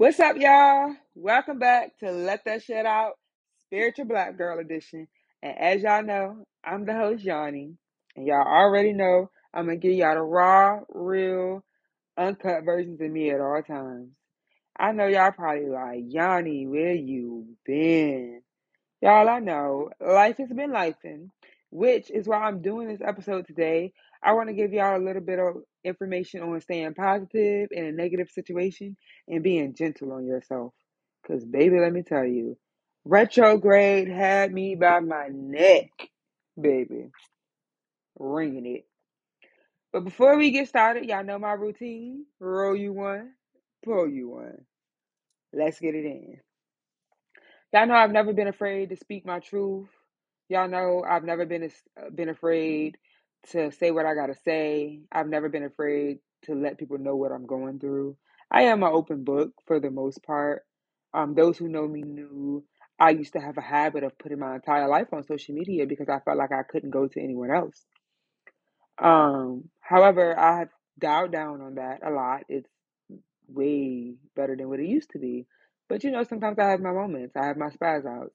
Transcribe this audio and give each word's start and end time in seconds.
What's 0.00 0.18
up, 0.18 0.38
y'all? 0.38 0.94
Welcome 1.14 1.58
back 1.58 1.98
to 1.98 2.10
Let 2.10 2.46
That 2.46 2.62
Shit 2.62 2.86
Out 2.86 3.18
Spiritual 3.66 4.06
Black 4.06 4.38
Girl 4.38 4.58
Edition. 4.58 5.06
And 5.42 5.58
as 5.58 5.82
y'all 5.82 6.02
know, 6.02 6.42
I'm 6.64 6.86
the 6.86 6.94
host, 6.94 7.22
Yanni. 7.22 7.74
And 8.16 8.26
y'all 8.26 8.48
already 8.48 8.94
know 8.94 9.30
I'm 9.52 9.66
going 9.66 9.78
to 9.78 9.86
give 9.86 9.98
y'all 9.98 10.14
the 10.14 10.22
raw, 10.22 10.80
real, 10.88 11.62
uncut 12.16 12.64
versions 12.64 12.98
of 13.02 13.10
me 13.10 13.30
at 13.30 13.42
all 13.42 13.60
times. 13.62 14.08
I 14.74 14.92
know 14.92 15.06
y'all 15.06 15.32
probably 15.32 15.68
like, 15.68 16.04
Yanni, 16.06 16.66
where 16.66 16.94
you 16.94 17.48
been? 17.66 18.40
Y'all, 19.02 19.28
I 19.28 19.40
know 19.40 19.90
life 20.00 20.38
has 20.38 20.48
been 20.48 20.70
lifing, 20.70 21.28
which 21.70 22.10
is 22.10 22.26
why 22.26 22.38
I'm 22.38 22.62
doing 22.62 22.88
this 22.88 23.06
episode 23.06 23.46
today. 23.46 23.92
I 24.22 24.32
want 24.32 24.48
to 24.48 24.54
give 24.54 24.72
y'all 24.72 24.96
a 24.96 25.04
little 25.04 25.20
bit 25.20 25.38
of 25.38 25.56
information 25.84 26.42
on 26.42 26.60
staying 26.60 26.94
positive 26.94 27.68
in 27.72 27.84
a 27.86 27.92
negative 27.92 28.30
situation 28.30 28.96
and 29.28 29.42
being 29.42 29.74
gentle 29.74 30.12
on 30.12 30.26
yourself. 30.26 30.74
Because, 31.22 31.44
baby, 31.44 31.80
let 31.80 31.92
me 31.92 32.02
tell 32.02 32.24
you, 32.24 32.56
retrograde 33.04 34.08
had 34.08 34.52
me 34.52 34.74
by 34.76 35.00
my 35.00 35.28
neck, 35.32 35.90
baby, 36.60 37.06
ringing 38.18 38.66
it. 38.66 38.86
But 39.92 40.04
before 40.04 40.36
we 40.36 40.50
get 40.52 40.68
started, 40.68 41.06
y'all 41.06 41.24
know 41.24 41.38
my 41.38 41.52
routine 41.52 42.26
roll 42.40 42.76
you 42.76 42.92
one, 42.92 43.32
pull 43.84 44.08
you 44.08 44.30
one. 44.30 44.58
Let's 45.52 45.80
get 45.80 45.94
it 45.94 46.04
in. 46.04 46.38
Y'all 47.72 47.86
know 47.86 47.94
I've 47.94 48.12
never 48.12 48.32
been 48.32 48.48
afraid 48.48 48.90
to 48.90 48.96
speak 48.96 49.26
my 49.26 49.40
truth. 49.40 49.88
Y'all 50.48 50.68
know 50.68 51.04
I've 51.08 51.24
never 51.24 51.46
been 51.46 51.70
uh, 52.00 52.10
been 52.10 52.30
afraid 52.30 52.96
to 53.48 53.72
say 53.72 53.90
what 53.90 54.06
I 54.06 54.14
gotta 54.14 54.34
say. 54.44 55.00
I've 55.12 55.28
never 55.28 55.48
been 55.48 55.64
afraid 55.64 56.18
to 56.44 56.54
let 56.54 56.78
people 56.78 56.98
know 56.98 57.16
what 57.16 57.32
I'm 57.32 57.46
going 57.46 57.78
through. 57.80 58.16
I 58.50 58.62
am 58.64 58.82
an 58.82 58.90
open 58.92 59.24
book 59.24 59.52
for 59.66 59.80
the 59.80 59.90
most 59.90 60.22
part. 60.22 60.64
Um, 61.14 61.34
those 61.34 61.58
who 61.58 61.68
know 61.68 61.86
me 61.88 62.02
knew 62.02 62.64
I 62.98 63.10
used 63.10 63.32
to 63.34 63.40
have 63.40 63.58
a 63.58 63.62
habit 63.62 64.04
of 64.04 64.18
putting 64.18 64.38
my 64.38 64.56
entire 64.56 64.88
life 64.88 65.08
on 65.12 65.24
social 65.24 65.54
media 65.54 65.86
because 65.86 66.08
I 66.08 66.20
felt 66.20 66.38
like 66.38 66.52
I 66.52 66.62
couldn't 66.68 66.90
go 66.90 67.08
to 67.08 67.20
anyone 67.22 67.50
else. 67.50 67.84
Um, 68.98 69.70
however, 69.80 70.38
I 70.38 70.60
have 70.60 70.68
dialed 70.98 71.32
down 71.32 71.60
on 71.60 71.76
that 71.76 72.00
a 72.06 72.10
lot. 72.10 72.42
It's 72.48 72.70
way 73.48 74.14
better 74.36 74.56
than 74.56 74.68
what 74.68 74.80
it 74.80 74.86
used 74.88 75.10
to 75.12 75.18
be. 75.18 75.46
But 75.88 76.04
you 76.04 76.10
know, 76.12 76.24
sometimes 76.24 76.58
I 76.58 76.70
have 76.70 76.80
my 76.80 76.92
moments. 76.92 77.36
I 77.36 77.46
have 77.46 77.56
my 77.58 77.70
spaz 77.70 78.06
outs. 78.06 78.34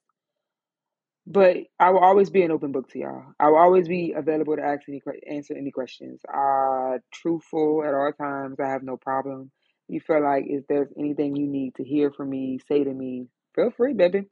But 1.26 1.58
I 1.80 1.90
will 1.90 2.00
always 2.00 2.30
be 2.30 2.42
an 2.42 2.52
open 2.52 2.72
book 2.72 2.90
to 2.90 3.00
y'all. 3.00 3.24
I 3.40 3.48
will 3.50 3.58
always 3.58 3.88
be 3.88 4.12
available 4.16 4.56
to 4.56 4.62
ask 4.62 4.82
any 4.88 5.02
answer 5.30 5.54
any 5.56 5.72
questions. 5.72 6.20
Uh 6.32 6.98
truthful 7.12 7.84
at 7.86 7.94
all 7.94 8.12
times. 8.12 8.60
I 8.60 8.68
have 8.68 8.84
no 8.84 8.98
problem. 8.98 9.50
You 9.88 10.00
feel 10.00 10.22
like 10.22 10.44
if 10.48 10.66
there's 10.68 10.90
anything 10.98 11.36
you 11.36 11.46
need 11.48 11.76
to 11.76 11.84
hear 11.84 12.12
from 12.12 12.30
me, 12.30 12.60
say 12.68 12.84
to 12.84 12.92
me, 12.94 13.28
feel 13.54 13.70
free, 13.72 13.94
baby. 13.94 14.24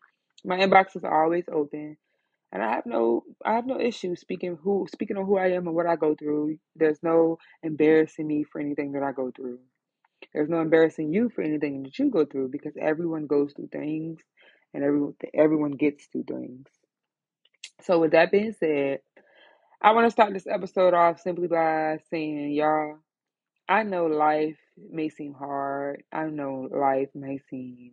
My 0.44 0.58
inbox 0.58 0.96
is 0.96 1.04
always 1.04 1.44
open. 1.52 1.96
And 2.52 2.62
I 2.62 2.72
have 2.76 2.86
no 2.86 3.24
I 3.44 3.54
have 3.54 3.66
no 3.66 3.80
issue 3.80 4.16
speaking 4.16 4.58
who 4.62 4.86
speaking 4.92 5.16
on 5.18 5.26
who 5.26 5.38
I 5.38 5.48
am 5.52 5.66
and 5.68 5.76
what 5.76 5.86
I 5.86 5.96
go 5.96 6.14
through. 6.16 6.58
There's 6.76 7.02
no 7.02 7.38
embarrassing 7.62 8.26
me 8.26 8.44
for 8.44 8.60
anything 8.60 8.92
that 8.92 9.02
I 9.04 9.12
go 9.12 9.30
through. 9.30 9.60
There's 10.34 10.48
no 10.50 10.60
embarrassing 10.60 11.12
you 11.12 11.30
for 11.30 11.42
anything 11.42 11.82
that 11.84 11.98
you 11.98 12.10
go 12.10 12.24
through 12.26 12.48
because 12.48 12.74
everyone 12.80 13.26
goes 13.26 13.52
through 13.54 13.68
things 13.68 14.20
and 14.74 14.84
everyone 14.84 15.14
everyone 15.34 15.72
gets 15.72 16.06
through 16.06 16.24
things. 16.24 16.66
So, 17.82 17.98
with 18.00 18.12
that 18.12 18.30
being 18.32 18.54
said, 18.58 19.00
I 19.82 19.92
want 19.92 20.06
to 20.06 20.10
start 20.10 20.32
this 20.32 20.46
episode 20.46 20.94
off 20.94 21.20
simply 21.20 21.48
by 21.48 21.98
saying, 22.10 22.52
y'all, 22.52 22.98
I 23.68 23.82
know 23.82 24.06
life 24.06 24.58
may 24.90 25.08
seem 25.08 25.34
hard. 25.34 26.02
I 26.12 26.24
know 26.26 26.68
life 26.70 27.10
may 27.14 27.38
seem 27.50 27.92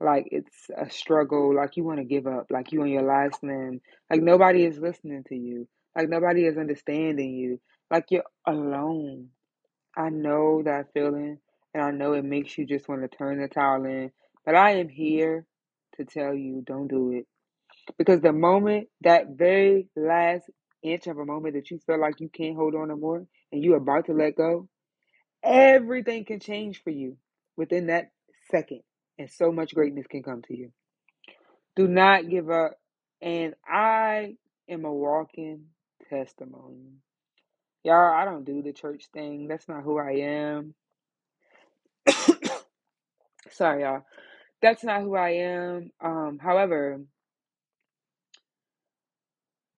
like 0.00 0.28
it's 0.30 0.70
a 0.76 0.90
struggle, 0.90 1.54
like 1.54 1.76
you 1.76 1.84
want 1.84 1.98
to 1.98 2.04
give 2.04 2.26
up, 2.26 2.46
like 2.50 2.72
you 2.72 2.82
on 2.82 2.88
your 2.88 3.02
last 3.02 3.42
limb, 3.42 3.80
like 4.10 4.22
nobody 4.22 4.64
is 4.64 4.78
listening 4.78 5.24
to 5.28 5.36
you, 5.36 5.68
like 5.96 6.08
nobody 6.08 6.46
is 6.46 6.58
understanding 6.58 7.34
you, 7.34 7.60
like 7.90 8.06
you're 8.10 8.24
alone. 8.46 9.28
I 9.96 10.10
know 10.10 10.62
that 10.64 10.92
feeling, 10.92 11.38
and 11.74 11.82
I 11.82 11.90
know 11.90 12.12
it 12.12 12.24
makes 12.24 12.58
you 12.58 12.66
just 12.66 12.88
want 12.88 13.02
to 13.02 13.16
turn 13.16 13.40
the 13.40 13.48
towel 13.48 13.84
in, 13.84 14.10
but 14.44 14.54
I 14.54 14.72
am 14.72 14.88
here 14.88 15.46
to 15.96 16.04
tell 16.04 16.34
you 16.34 16.62
don't 16.66 16.88
do 16.88 17.12
it. 17.12 17.26
Because 17.98 18.20
the 18.20 18.32
moment, 18.32 18.88
that 19.02 19.28
very 19.30 19.88
last 19.96 20.50
inch 20.82 21.06
of 21.06 21.18
a 21.18 21.24
moment 21.24 21.54
that 21.54 21.70
you 21.70 21.80
feel 21.86 22.00
like 22.00 22.20
you 22.20 22.28
can't 22.28 22.56
hold 22.56 22.74
on 22.74 22.88
no 22.88 22.96
more 22.96 23.26
and 23.52 23.62
you're 23.64 23.76
about 23.78 24.06
to 24.06 24.12
let 24.12 24.36
go, 24.36 24.68
everything 25.42 26.24
can 26.24 26.40
change 26.40 26.82
for 26.82 26.90
you 26.90 27.16
within 27.56 27.88
that 27.88 28.10
second. 28.50 28.80
And 29.18 29.30
so 29.30 29.52
much 29.52 29.74
greatness 29.74 30.06
can 30.08 30.22
come 30.22 30.42
to 30.48 30.56
you. 30.56 30.72
Do 31.76 31.88
not 31.88 32.28
give 32.28 32.50
up. 32.50 32.72
And 33.22 33.54
I 33.66 34.36
am 34.68 34.84
a 34.84 34.92
walking 34.92 35.66
testimony. 36.10 36.92
Y'all, 37.84 38.14
I 38.14 38.24
don't 38.24 38.44
do 38.44 38.62
the 38.62 38.72
church 38.72 39.06
thing. 39.12 39.48
That's 39.48 39.68
not 39.68 39.84
who 39.84 39.98
I 39.98 40.12
am. 40.20 40.74
Sorry, 43.50 43.82
y'all. 43.82 44.04
That's 44.62 44.84
not 44.84 45.02
who 45.02 45.16
I 45.16 45.30
am. 45.30 45.90
Um, 46.02 46.38
however, 46.42 47.00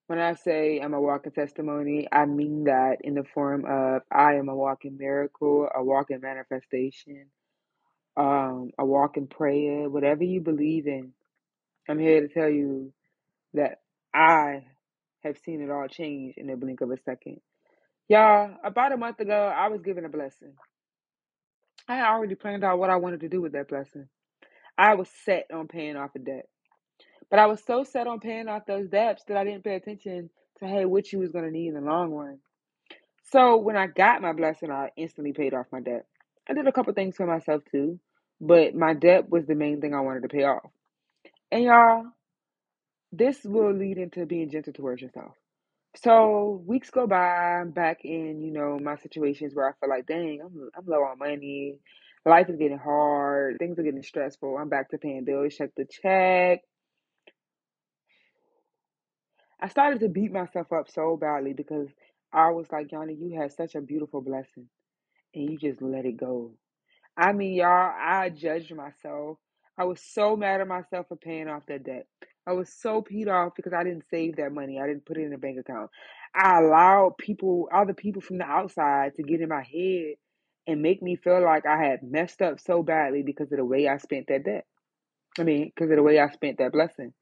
When 0.09 0.21
I 0.21 0.35
say 0.35 0.81
I'm 0.81 0.95
a 0.95 1.01
walking 1.01 1.33
testimony, 1.33 2.09
I 2.13 2.27
mean 2.27 2.65
that 2.65 2.99
in 3.03 3.15
the 3.15 3.25
form 3.35 3.65
of 3.67 4.03
I 4.13 4.35
am 4.35 4.49
a 4.51 4.55
walking 4.57 4.99
miracle, 4.99 5.69
a 5.75 5.83
walking 5.83 6.21
manifestation, 6.21 7.27
um, 8.17 8.73
a 8.79 8.87
walking 8.87 9.29
prayer, 9.29 9.89
whatever 9.91 10.25
you 10.25 10.41
believe 10.43 10.87
in. 10.89 11.13
I'm 11.89 11.99
here 12.01 12.23
to 12.23 12.29
tell 12.29 12.49
you 12.51 12.93
that 13.55 13.81
I 14.15 14.65
have 15.25 15.39
seen 15.45 15.63
it 15.63 15.71
all 15.71 15.89
change 15.89 16.37
in 16.39 16.49
the 16.49 16.57
blink 16.57 16.83
of 16.83 16.91
a 16.93 16.99
second. 17.05 17.41
Y'all, 18.09 18.57
about 18.65 18.93
a 18.93 18.99
month 18.99 19.21
ago, 19.21 19.53
I 19.57 19.69
was 19.69 19.83
given 19.83 20.05
a 20.07 20.11
blessing. 20.11 20.55
I 21.89 22.03
already 22.03 22.35
planned 22.37 22.65
out 22.65 22.79
what 22.79 22.91
I 22.91 22.97
wanted 22.97 23.21
to 23.21 23.29
do 23.31 23.43
with 23.43 23.53
that 23.53 23.69
blessing. 23.69 24.09
I 24.79 24.95
was 24.97 25.09
set 25.25 25.47
on 25.53 25.69
paying 25.69 25.97
off 25.97 26.11
a 26.17 26.21
debt. 26.21 26.47
But 27.31 27.39
I 27.39 27.47
was 27.47 27.63
so 27.65 27.85
set 27.85 28.07
on 28.07 28.21
paying 28.21 28.49
off 28.49 28.67
those 28.67 28.89
debts 28.89 29.25
that 29.29 29.37
I 29.37 29.45
didn't 29.45 29.65
pay 29.65 29.75
attention 29.75 30.31
to, 30.61 30.67
hey, 30.67 30.85
what 30.85 31.13
you 31.13 31.19
was 31.19 31.31
going 31.31 31.45
to 31.45 31.51
need 31.51 31.69
in 31.69 31.75
the 31.75 31.81
long 31.81 32.13
run. 32.13 32.39
So 33.33 33.57
when 33.57 33.77
I 33.77 33.89
got 33.89 34.23
my 34.23 34.33
blessing, 34.33 34.71
I 34.71 34.91
instantly 34.97 35.33
paid 35.33 35.55
off 35.55 35.67
my 35.73 35.81
debt. 35.81 36.07
I 36.49 36.55
did 36.55 36.67
a 36.69 36.73
couple 36.73 36.93
things 36.95 37.17
for 37.17 37.27
myself 37.27 37.63
too, 37.71 37.99
but 38.41 38.75
my 38.75 38.95
debt 38.95 39.29
was 39.29 39.47
the 39.47 39.57
main 39.57 39.81
thing 39.81 39.95
I 39.95 40.01
wanted 40.01 40.23
to 40.23 40.29
pay 40.29 40.45
off. 40.45 40.71
And 41.51 41.65
y'all, 41.65 42.05
this 43.13 43.43
will 43.45 43.73
lead 43.73 43.99
into 43.99 44.27
being 44.27 44.51
gentle 44.51 44.73
towards 44.73 45.03
yourself. 45.03 45.33
So 45.97 46.63
weeks 46.67 46.91
go 46.91 47.07
by, 47.07 47.17
I'm 47.17 47.71
back 47.71 48.05
in, 48.05 48.43
you 48.43 48.53
know, 48.53 48.79
my 48.79 48.97
situations 48.97 49.55
where 49.55 49.69
I 49.69 49.73
feel 49.81 49.89
like, 49.89 50.07
dang, 50.07 50.41
I'm, 50.45 50.71
I'm 50.77 50.87
low 50.87 51.03
on 51.05 51.19
money. 51.19 51.79
Life 52.27 52.49
is 52.51 52.57
getting 52.57 52.79
hard. 52.79 53.57
Things 53.59 53.79
are 53.79 53.83
getting 53.83 54.03
stressful. 54.03 54.59
I'm 54.59 54.69
back 54.69 54.91
to 54.91 54.99
paying 54.99 55.25
bills, 55.25 55.55
check 55.57 55.71
the 55.77 55.87
check. 55.87 56.61
I 59.61 59.69
started 59.69 60.01
to 60.01 60.09
beat 60.09 60.33
myself 60.33 60.73
up 60.73 60.91
so 60.91 61.17
badly 61.17 61.53
because 61.55 61.89
I 62.33 62.51
was 62.51 62.67
like, 62.73 62.93
Yanni, 62.93 63.15
you 63.15 63.39
had 63.41 63.53
such 63.53 63.75
a 63.75 63.81
beautiful 63.81 64.21
blessing 64.21 64.69
and 65.35 65.51
you 65.51 65.59
just 65.59 65.83
let 65.83 66.07
it 66.07 66.19
go. 66.19 66.53
I 67.17 67.33
mean, 67.33 67.55
y'all, 67.55 67.93
I 67.99 68.31
judged 68.31 68.75
myself. 68.75 69.39
I 69.79 69.85
was 69.85 70.01
so 70.03 70.37
mad 70.37 70.61
at 70.61 70.69
myself 70.69 71.09
for 71.09 71.17
paying 71.17 71.49
off 71.49 71.67
that 71.69 71.85
debt. 71.85 72.07
I 72.47 72.53
was 72.53 72.71
so 72.73 73.03
peed 73.03 73.29
off 73.29 73.55
because 73.57 73.73
I 73.73 73.85
didn't 73.85 74.05
save 74.11 74.37
that 74.37 74.53
money. 74.53 74.81
I 74.81 74.87
didn't 74.87 75.07
put 75.07 75.19
it 75.19 75.25
in 75.25 75.33
a 75.33 75.39
bank 75.39 75.59
account. 75.59 75.91
I 76.35 76.61
allowed 76.61 77.19
people, 77.19 77.69
other 77.73 77.95
people 77.95 78.23
from 78.23 78.39
the 78.39 78.45
outside, 78.45 79.15
to 79.17 79.23
get 79.23 79.41
in 79.41 79.49
my 79.49 79.63
head 79.63 80.17
and 80.67 80.83
make 80.83 81.03
me 81.03 81.17
feel 81.17 81.43
like 81.43 81.67
I 81.67 81.83
had 81.83 82.03
messed 82.03 82.43
up 82.43 82.61
so 82.61 82.83
badly 82.83 83.23
because 83.23 83.53
of 83.53 83.59
the 83.59 83.65
way 83.65 83.89
I 83.89 83.99
spent 83.99 84.27
that 84.29 84.45
debt. 84.45 84.67
I 85.39 85.45
mean, 85.45 85.73
because 85.75 85.91
of 85.91 85.97
the 85.97 86.03
way 86.03 86.19
I 86.19 86.31
spent 86.31 86.59
that 86.59 86.73
blessing. 86.73 87.13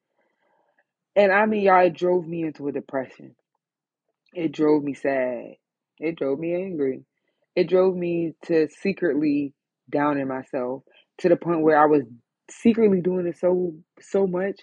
And 1.17 1.33
I 1.33 1.47
mean, 1.47 1.63
y'all, 1.63 1.87
it 1.87 1.95
drove 1.97 2.27
me 2.27 2.43
into 2.45 2.69
a 2.69 2.73
depression. 2.73 3.37
It 4.35 4.53
drove 4.53 4.83
me 4.83 4.95
sad. 4.95 5.55
It 5.99 6.17
drove 6.17 6.39
me 6.39 6.55
angry. 6.55 7.05
It 7.57 7.69
drove 7.69 7.97
me 7.97 8.35
to 8.47 8.69
secretly 8.69 9.55
down 9.91 10.19
in 10.19 10.29
myself 10.29 10.83
to 11.19 11.29
the 11.29 11.37
point 11.37 11.63
where 11.63 11.81
I 11.81 11.87
was 11.87 12.03
secretly 12.51 13.01
doing 13.01 13.27
it 13.27 13.39
so 13.39 13.75
so 14.01 14.27
much 14.27 14.61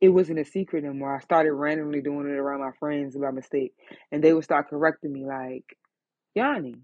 it 0.00 0.10
wasn't 0.10 0.38
a 0.40 0.44
secret 0.44 0.84
anymore. 0.84 1.16
I 1.16 1.20
started 1.20 1.52
randomly 1.52 2.00
doing 2.02 2.28
it 2.28 2.38
around 2.38 2.60
my 2.60 2.70
friends 2.78 3.16
by 3.16 3.32
mistake. 3.32 3.74
And 4.12 4.22
they 4.22 4.32
would 4.32 4.44
start 4.44 4.70
correcting 4.70 5.12
me 5.12 5.26
like, 5.26 5.64
Yanni, 6.34 6.76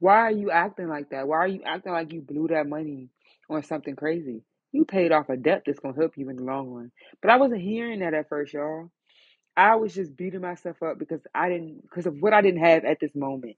why 0.00 0.16
are 0.18 0.32
you 0.32 0.50
acting 0.50 0.88
like 0.88 1.10
that? 1.10 1.28
Why 1.28 1.38
are 1.38 1.48
you 1.48 1.62
acting 1.64 1.92
like 1.92 2.12
you 2.12 2.20
blew 2.22 2.48
that 2.48 2.68
money 2.68 3.08
on 3.50 3.62
something 3.62 3.96
crazy? 3.96 4.42
You 4.72 4.84
paid 4.84 5.12
off 5.12 5.28
a 5.30 5.36
debt 5.36 5.62
that's 5.66 5.80
gonna 5.80 5.96
help 5.96 6.16
you 6.16 6.28
in 6.30 6.36
the 6.36 6.44
long 6.44 6.68
run. 6.70 6.92
But 7.22 7.30
I 7.30 7.36
wasn't 7.36 7.62
hearing 7.62 8.00
that 8.00 8.14
at 8.14 8.28
first, 8.28 8.52
y'all. 8.54 8.90
I 9.56 9.76
was 9.76 9.94
just 9.94 10.16
beating 10.16 10.40
myself 10.42 10.82
up 10.82 10.98
because 10.98 11.20
I 11.34 11.48
didn't 11.48 11.82
because 11.82 12.06
of 12.06 12.20
what 12.20 12.32
I 12.34 12.42
didn't 12.42 12.60
have 12.64 12.84
at 12.84 13.00
this 13.00 13.14
moment. 13.14 13.56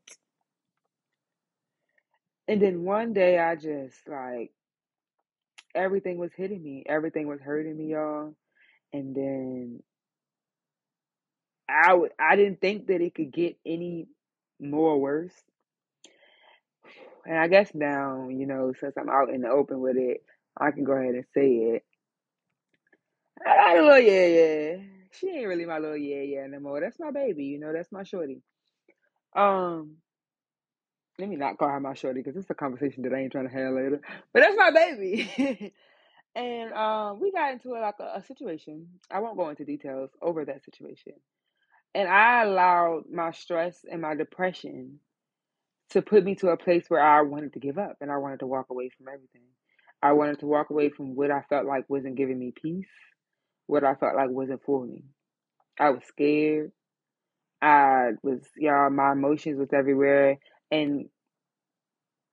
And 2.48 2.60
then 2.60 2.84
one 2.84 3.12
day 3.12 3.38
I 3.38 3.56
just 3.56 4.06
like 4.08 4.52
everything 5.74 6.18
was 6.18 6.32
hitting 6.34 6.62
me. 6.62 6.84
Everything 6.86 7.26
was 7.28 7.40
hurting 7.40 7.76
me, 7.76 7.92
y'all. 7.92 8.34
And 8.92 9.14
then 9.14 9.82
I 11.68 11.88
w- 11.88 12.12
I 12.18 12.36
didn't 12.36 12.60
think 12.60 12.86
that 12.88 13.00
it 13.00 13.14
could 13.14 13.32
get 13.32 13.58
any 13.64 14.08
more 14.60 15.00
worse. 15.00 15.34
And 17.26 17.38
I 17.38 17.48
guess 17.48 17.74
now, 17.74 18.28
you 18.28 18.46
know, 18.46 18.72
since 18.78 18.96
I'm 18.96 19.08
out 19.08 19.30
in 19.30 19.42
the 19.42 19.48
open 19.48 19.80
with 19.80 19.96
it, 19.96 20.22
I 20.58 20.70
can 20.70 20.84
go 20.84 20.92
ahead 20.92 21.14
and 21.14 21.24
say 21.34 21.48
it. 21.48 21.84
I 23.46 23.56
got 23.56 23.78
a 23.78 23.82
little 23.82 23.98
yeah, 24.00 24.26
yeah. 24.26 24.76
She 25.12 25.28
ain't 25.28 25.48
really 25.48 25.66
my 25.66 25.78
little 25.78 25.96
yeah, 25.96 26.22
yeah 26.22 26.46
no 26.46 26.60
more. 26.60 26.80
That's 26.80 26.98
my 27.00 27.10
baby, 27.10 27.44
you 27.46 27.58
know. 27.60 27.72
That's 27.72 27.92
my 27.92 28.02
shorty. 28.04 28.42
Um, 29.36 29.96
let 31.18 31.28
me 31.28 31.36
not 31.36 31.58
call 31.58 31.68
her 31.68 31.80
my 31.80 31.94
shorty 31.94 32.20
because 32.22 32.36
it's 32.36 32.50
a 32.50 32.54
conversation 32.54 33.02
that 33.04 33.12
I 33.14 33.20
ain't 33.20 33.32
trying 33.32 33.48
to 33.48 33.54
have 33.54 33.74
later. 33.74 34.00
But 34.32 34.40
that's 34.40 34.56
my 34.56 34.70
baby. 34.70 35.74
and 36.34 36.72
um, 36.72 37.20
we 37.20 37.32
got 37.32 37.52
into 37.52 37.70
a, 37.74 37.80
like 37.80 37.96
a, 38.00 38.18
a 38.18 38.24
situation. 38.24 38.88
I 39.10 39.20
won't 39.20 39.36
go 39.36 39.48
into 39.50 39.64
details 39.64 40.10
over 40.22 40.44
that 40.44 40.64
situation. 40.64 41.14
And 41.94 42.08
I 42.08 42.44
allowed 42.44 43.04
my 43.12 43.32
stress 43.32 43.84
and 43.90 44.02
my 44.02 44.14
depression 44.14 45.00
to 45.90 46.02
put 46.02 46.24
me 46.24 46.36
to 46.36 46.48
a 46.48 46.56
place 46.56 46.84
where 46.88 47.02
I 47.02 47.22
wanted 47.22 47.54
to 47.54 47.60
give 47.60 47.78
up 47.78 47.96
and 48.00 48.10
I 48.10 48.18
wanted 48.18 48.40
to 48.40 48.46
walk 48.46 48.66
away 48.70 48.90
from 48.96 49.08
everything. 49.08 49.42
I 50.02 50.12
wanted 50.12 50.40
to 50.40 50.46
walk 50.46 50.70
away 50.70 50.90
from 50.90 51.14
what 51.14 51.30
I 51.30 51.42
felt 51.48 51.66
like 51.66 51.88
wasn't 51.88 52.16
giving 52.16 52.38
me 52.38 52.52
peace, 52.54 52.88
what 53.66 53.84
I 53.84 53.94
felt 53.94 54.16
like 54.16 54.30
wasn't 54.30 54.62
for 54.64 54.84
me. 54.84 55.04
I 55.78 55.90
was 55.90 56.02
scared. 56.06 56.72
I 57.62 58.12
was, 58.22 58.40
y'all, 58.56 58.90
my 58.90 59.12
emotions 59.12 59.58
was 59.58 59.72
everywhere. 59.72 60.38
And 60.70 61.06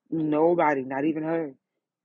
nobody, 0.10 0.84
not 0.84 1.06
even 1.06 1.24
her, 1.24 1.54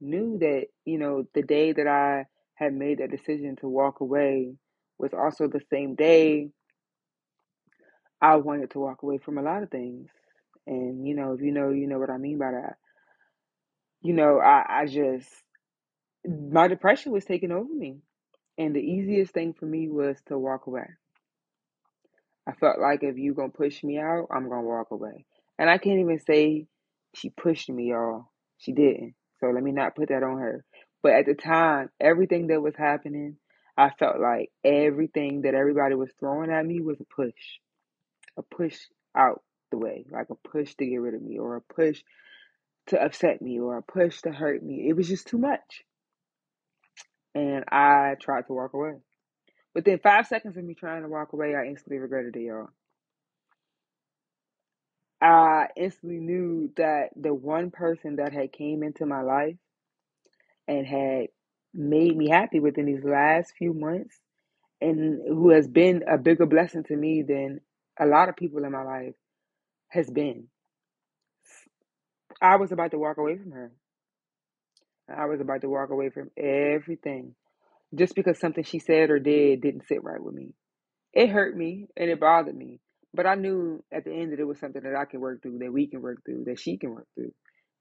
knew 0.00 0.38
that, 0.38 0.66
you 0.84 0.98
know, 0.98 1.24
the 1.34 1.42
day 1.42 1.72
that 1.72 1.86
I 1.86 2.26
had 2.54 2.74
made 2.74 2.98
that 2.98 3.10
decision 3.10 3.56
to 3.60 3.68
walk 3.68 4.00
away 4.00 4.54
was 4.98 5.12
also 5.14 5.48
the 5.48 5.60
same 5.70 5.94
day 5.94 6.50
I 8.20 8.36
wanted 8.36 8.70
to 8.70 8.78
walk 8.78 9.02
away 9.02 9.18
from 9.18 9.38
a 9.38 9.42
lot 9.42 9.62
of 9.62 9.70
things. 9.70 10.08
And, 10.66 11.06
you 11.06 11.14
know, 11.14 11.32
if 11.32 11.40
you 11.40 11.50
know, 11.50 11.70
you 11.70 11.88
know 11.88 11.98
what 11.98 12.10
I 12.10 12.18
mean 12.18 12.38
by 12.38 12.52
that. 12.52 12.74
You 14.00 14.14
know, 14.14 14.38
I, 14.38 14.64
I 14.68 14.86
just, 14.86 15.28
my 16.26 16.68
depression 16.68 17.12
was 17.12 17.24
taking 17.24 17.52
over 17.52 17.72
me. 17.72 17.98
And 18.58 18.76
the 18.76 18.80
easiest 18.80 19.32
thing 19.32 19.54
for 19.54 19.66
me 19.66 19.88
was 19.88 20.16
to 20.26 20.38
walk 20.38 20.66
away. 20.66 20.88
I 22.46 22.52
felt 22.52 22.78
like 22.80 23.02
if 23.02 23.16
you 23.16 23.34
gonna 23.34 23.48
push 23.50 23.82
me 23.82 23.98
out, 23.98 24.28
I'm 24.30 24.48
gonna 24.48 24.62
walk 24.62 24.90
away. 24.90 25.24
And 25.58 25.70
I 25.70 25.78
can't 25.78 26.00
even 26.00 26.18
say 26.18 26.66
she 27.14 27.30
pushed 27.30 27.70
me, 27.70 27.90
y'all. 27.90 28.26
She 28.58 28.72
didn't. 28.72 29.14
So 29.40 29.46
let 29.48 29.62
me 29.62 29.72
not 29.72 29.96
put 29.96 30.08
that 30.08 30.22
on 30.22 30.38
her. 30.38 30.64
But 31.02 31.12
at 31.12 31.26
the 31.26 31.34
time, 31.34 31.90
everything 32.00 32.48
that 32.48 32.62
was 32.62 32.74
happening, 32.76 33.36
I 33.76 33.90
felt 33.90 34.20
like 34.20 34.50
everything 34.64 35.42
that 35.42 35.54
everybody 35.54 35.94
was 35.94 36.10
throwing 36.18 36.50
at 36.50 36.66
me 36.66 36.80
was 36.80 37.00
a 37.00 37.04
push. 37.04 37.58
A 38.36 38.42
push 38.42 38.78
out 39.16 39.42
the 39.70 39.78
way. 39.78 40.04
Like 40.10 40.30
a 40.30 40.48
push 40.48 40.74
to 40.76 40.86
get 40.86 40.96
rid 40.96 41.14
of 41.14 41.22
me 41.22 41.38
or 41.38 41.56
a 41.56 41.60
push 41.60 42.02
to 42.88 43.02
upset 43.02 43.40
me 43.40 43.60
or 43.60 43.78
a 43.78 43.82
push 43.82 44.20
to 44.22 44.32
hurt 44.32 44.62
me. 44.62 44.88
It 44.88 44.94
was 44.94 45.08
just 45.08 45.26
too 45.26 45.38
much. 45.38 45.84
And 47.34 47.64
I 47.70 48.16
tried 48.20 48.46
to 48.46 48.52
walk 48.52 48.74
away. 48.74 48.94
Within 49.74 49.98
five 49.98 50.26
seconds 50.26 50.56
of 50.56 50.64
me 50.64 50.74
trying 50.74 51.02
to 51.02 51.08
walk 51.08 51.32
away, 51.32 51.54
I 51.54 51.66
instantly 51.66 51.98
regretted 51.98 52.36
it, 52.36 52.42
y'all. 52.42 52.68
I 55.20 55.68
instantly 55.76 56.18
knew 56.18 56.72
that 56.76 57.10
the 57.16 57.32
one 57.32 57.70
person 57.70 58.16
that 58.16 58.32
had 58.32 58.52
came 58.52 58.82
into 58.82 59.06
my 59.06 59.22
life 59.22 59.56
and 60.68 60.86
had 60.86 61.28
made 61.72 62.16
me 62.16 62.28
happy 62.28 62.60
within 62.60 62.86
these 62.86 63.04
last 63.04 63.54
few 63.56 63.72
months 63.72 64.16
and 64.80 65.20
who 65.26 65.50
has 65.50 65.68
been 65.68 66.02
a 66.10 66.18
bigger 66.18 66.46
blessing 66.46 66.84
to 66.84 66.96
me 66.96 67.22
than 67.22 67.60
a 68.00 68.06
lot 68.06 68.28
of 68.28 68.36
people 68.36 68.64
in 68.64 68.72
my 68.72 68.84
life 68.84 69.14
has 69.88 70.10
been. 70.10 70.48
I 72.40 72.56
was 72.56 72.72
about 72.72 72.90
to 72.92 72.98
walk 72.98 73.18
away 73.18 73.38
from 73.38 73.52
her. 73.52 73.72
I 75.16 75.26
was 75.26 75.40
about 75.40 75.60
to 75.62 75.68
walk 75.68 75.90
away 75.90 76.10
from 76.10 76.30
everything 76.36 77.34
just 77.94 78.14
because 78.14 78.38
something 78.38 78.64
she 78.64 78.78
said 78.78 79.10
or 79.10 79.18
did 79.18 79.60
didn't 79.60 79.86
sit 79.86 80.02
right 80.02 80.22
with 80.22 80.34
me. 80.34 80.54
It 81.12 81.28
hurt 81.28 81.56
me 81.56 81.88
and 81.96 82.10
it 82.10 82.20
bothered 82.20 82.56
me. 82.56 82.80
But 83.14 83.26
I 83.26 83.34
knew 83.34 83.84
at 83.92 84.04
the 84.04 84.12
end 84.12 84.32
that 84.32 84.40
it 84.40 84.46
was 84.46 84.58
something 84.58 84.82
that 84.82 84.96
I 84.96 85.04
can 85.04 85.20
work 85.20 85.42
through, 85.42 85.58
that 85.58 85.72
we 85.72 85.86
can 85.86 86.00
work 86.00 86.24
through, 86.24 86.44
that 86.44 86.58
she 86.58 86.78
can 86.78 86.94
work 86.94 87.06
through, 87.14 87.32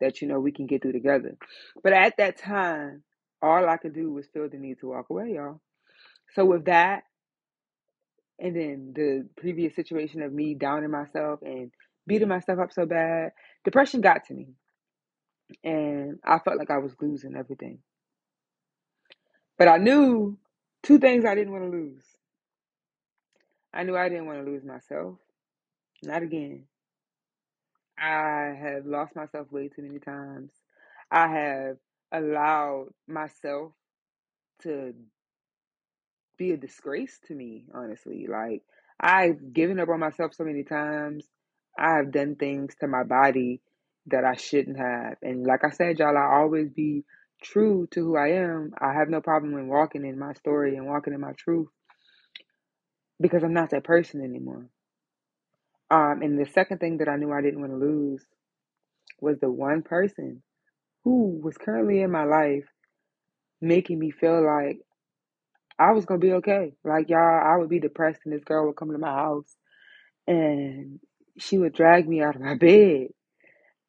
that 0.02 0.22
you 0.22 0.28
know 0.28 0.40
we 0.40 0.52
can 0.52 0.68
get 0.68 0.82
through 0.82 0.92
together. 0.92 1.38
But 1.82 1.94
at 1.94 2.18
that 2.18 2.38
time, 2.38 3.04
all 3.42 3.68
I 3.68 3.78
could 3.78 3.94
do 3.94 4.12
was 4.12 4.28
feel 4.34 4.50
the 4.50 4.58
need 4.58 4.80
to 4.82 4.90
walk 4.90 5.10
away, 5.10 5.34
y'all. 5.36 5.62
So 6.36 6.46
with 6.46 6.66
that, 6.66 7.04
and 8.40 8.56
then 8.56 8.92
the 8.96 9.30
previous 9.38 9.76
situation 9.76 10.22
of 10.22 10.34
me 10.34 10.56
downing 10.56 10.92
myself 10.92 11.40
and 11.44 11.72
beating 12.08 12.28
myself 12.28 12.60
up 12.60 12.74
so 12.74 12.86
bad, 12.86 13.32
depression 13.64 14.02
got 14.02 14.26
to 14.26 14.34
me. 14.34 14.50
And 15.64 16.20
I 16.26 16.40
felt 16.40 16.58
like 16.58 16.72
I 16.72 16.80
was 16.80 16.96
losing 17.02 17.36
everything. 17.36 17.80
But 19.58 19.68
I 19.70 19.78
knew 19.78 20.38
two 20.84 21.00
things 21.00 21.26
I 21.26 21.36
didn't 21.36 21.54
want 21.54 21.66
to 21.66 21.72
lose. 21.72 22.04
I 23.74 23.84
knew 23.84 23.98
I 23.98 24.10
didn't 24.10 24.28
want 24.28 24.46
to 24.46 24.52
lose 24.52 24.64
myself. 24.66 25.18
Not 26.04 26.24
again. 26.24 26.66
I 28.00 28.56
have 28.60 28.86
lost 28.86 29.16
myself 29.16 29.52
way 29.52 29.70
too 29.70 29.84
many 29.84 30.00
times. 30.00 30.52
I 31.12 31.28
have 31.28 31.78
allowed 32.12 32.90
myself 33.08 33.74
to 34.64 34.94
be 36.38 36.52
a 36.52 36.58
disgrace 36.58 37.20
to 37.28 37.36
me, 37.36 37.66
honestly. 37.74 38.28
Like, 38.30 38.64
I've 39.00 39.54
given 39.54 39.80
up 39.80 39.90
on 39.90 40.00
myself 40.00 40.34
so 40.36 40.44
many 40.44 40.64
times. 40.64 41.26
I 41.80 41.96
have 41.98 42.12
done 42.12 42.36
things 42.36 42.76
to 42.82 42.88
my 42.88 43.04
body 43.04 43.62
that 44.08 44.26
I 44.26 44.36
shouldn't 44.36 44.78
have. 44.78 45.16
And 45.22 45.46
like 45.46 45.64
I 45.64 45.70
said, 45.70 46.00
y'all, 46.00 46.18
I 46.18 46.40
always 46.40 46.70
be 46.70 47.04
true 47.44 47.88
to 47.92 48.00
who 48.02 48.18
I 48.18 48.30
am. 48.30 48.74
I 48.80 48.94
have 48.94 49.10
no 49.10 49.22
problem 49.22 49.58
in 49.58 49.68
walking 49.68 50.06
in 50.06 50.18
my 50.18 50.34
story 50.34 50.76
and 50.76 50.88
walking 50.88 51.14
in 51.14 51.22
my 51.22 51.34
truth 51.34 51.70
because 53.20 53.44
I'm 53.44 53.54
not 53.54 53.72
that 53.72 53.84
person 53.84 54.22
anymore. 54.22 54.68
Um, 55.90 56.22
and 56.22 56.40
the 56.40 56.50
second 56.52 56.80
thing 56.80 56.98
that 56.98 57.10
I 57.10 57.18
knew 57.18 57.32
I 57.32 57.42
didn't 57.42 57.60
want 57.60 57.74
to 57.74 57.78
lose 57.78 58.26
was 59.20 59.40
the 59.40 59.52
one 59.52 59.82
person 59.82 60.42
who 61.04 61.40
was 61.44 61.58
currently 61.58 62.02
in 62.02 62.12
my 62.12 62.24
life 62.24 62.66
making 63.60 64.00
me 64.00 64.12
feel 64.12 64.44
like 64.44 64.80
I 65.78 65.92
was 65.92 66.06
gonna 66.06 66.20
be 66.20 66.34
okay. 66.34 66.74
Like 66.84 67.10
y'all, 67.10 67.20
I 67.20 67.58
would 67.58 67.70
be 67.70 67.80
depressed 67.80 68.22
and 68.26 68.34
this 68.34 68.44
girl 68.44 68.68
would 68.68 68.76
come 68.76 68.92
to 68.92 68.98
my 68.98 69.12
house 69.14 69.56
and 70.28 71.00
she 71.38 71.58
would 71.58 71.74
drag 71.74 72.08
me 72.08 72.22
out 72.22 72.36
of 72.36 72.42
my 72.42 72.56
bed 72.60 73.08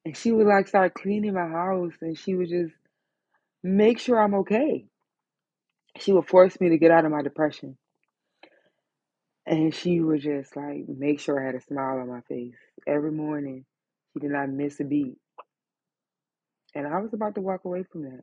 and 0.04 0.16
she 0.16 0.32
would 0.32 0.46
like 0.46 0.68
start 0.68 0.94
cleaning 0.94 1.34
my 1.34 1.46
house 1.46 1.92
and 2.00 2.18
she 2.18 2.34
would 2.34 2.48
just 2.48 2.74
make 3.62 3.98
sure 3.98 4.20
I'm 4.20 4.34
okay. 4.36 4.86
She 5.98 6.12
would 6.12 6.28
force 6.28 6.58
me 6.60 6.70
to 6.70 6.78
get 6.78 6.90
out 6.90 7.04
of 7.04 7.12
my 7.12 7.22
depression. 7.22 7.76
And 9.46 9.74
she 9.74 10.00
would 10.00 10.20
just 10.20 10.56
like 10.56 10.88
make 10.88 11.20
sure 11.20 11.40
I 11.40 11.46
had 11.46 11.54
a 11.54 11.60
smile 11.60 11.98
on 11.98 12.08
my 12.08 12.20
face 12.22 12.56
every 12.86 13.12
morning. 13.12 13.64
She 14.12 14.20
did 14.20 14.30
not 14.30 14.48
miss 14.48 14.80
a 14.80 14.84
beat. 14.84 15.16
And 16.74 16.86
I 16.86 17.00
was 17.00 17.12
about 17.12 17.34
to 17.36 17.40
walk 17.40 17.64
away 17.64 17.84
from 17.90 18.04
that. 18.04 18.20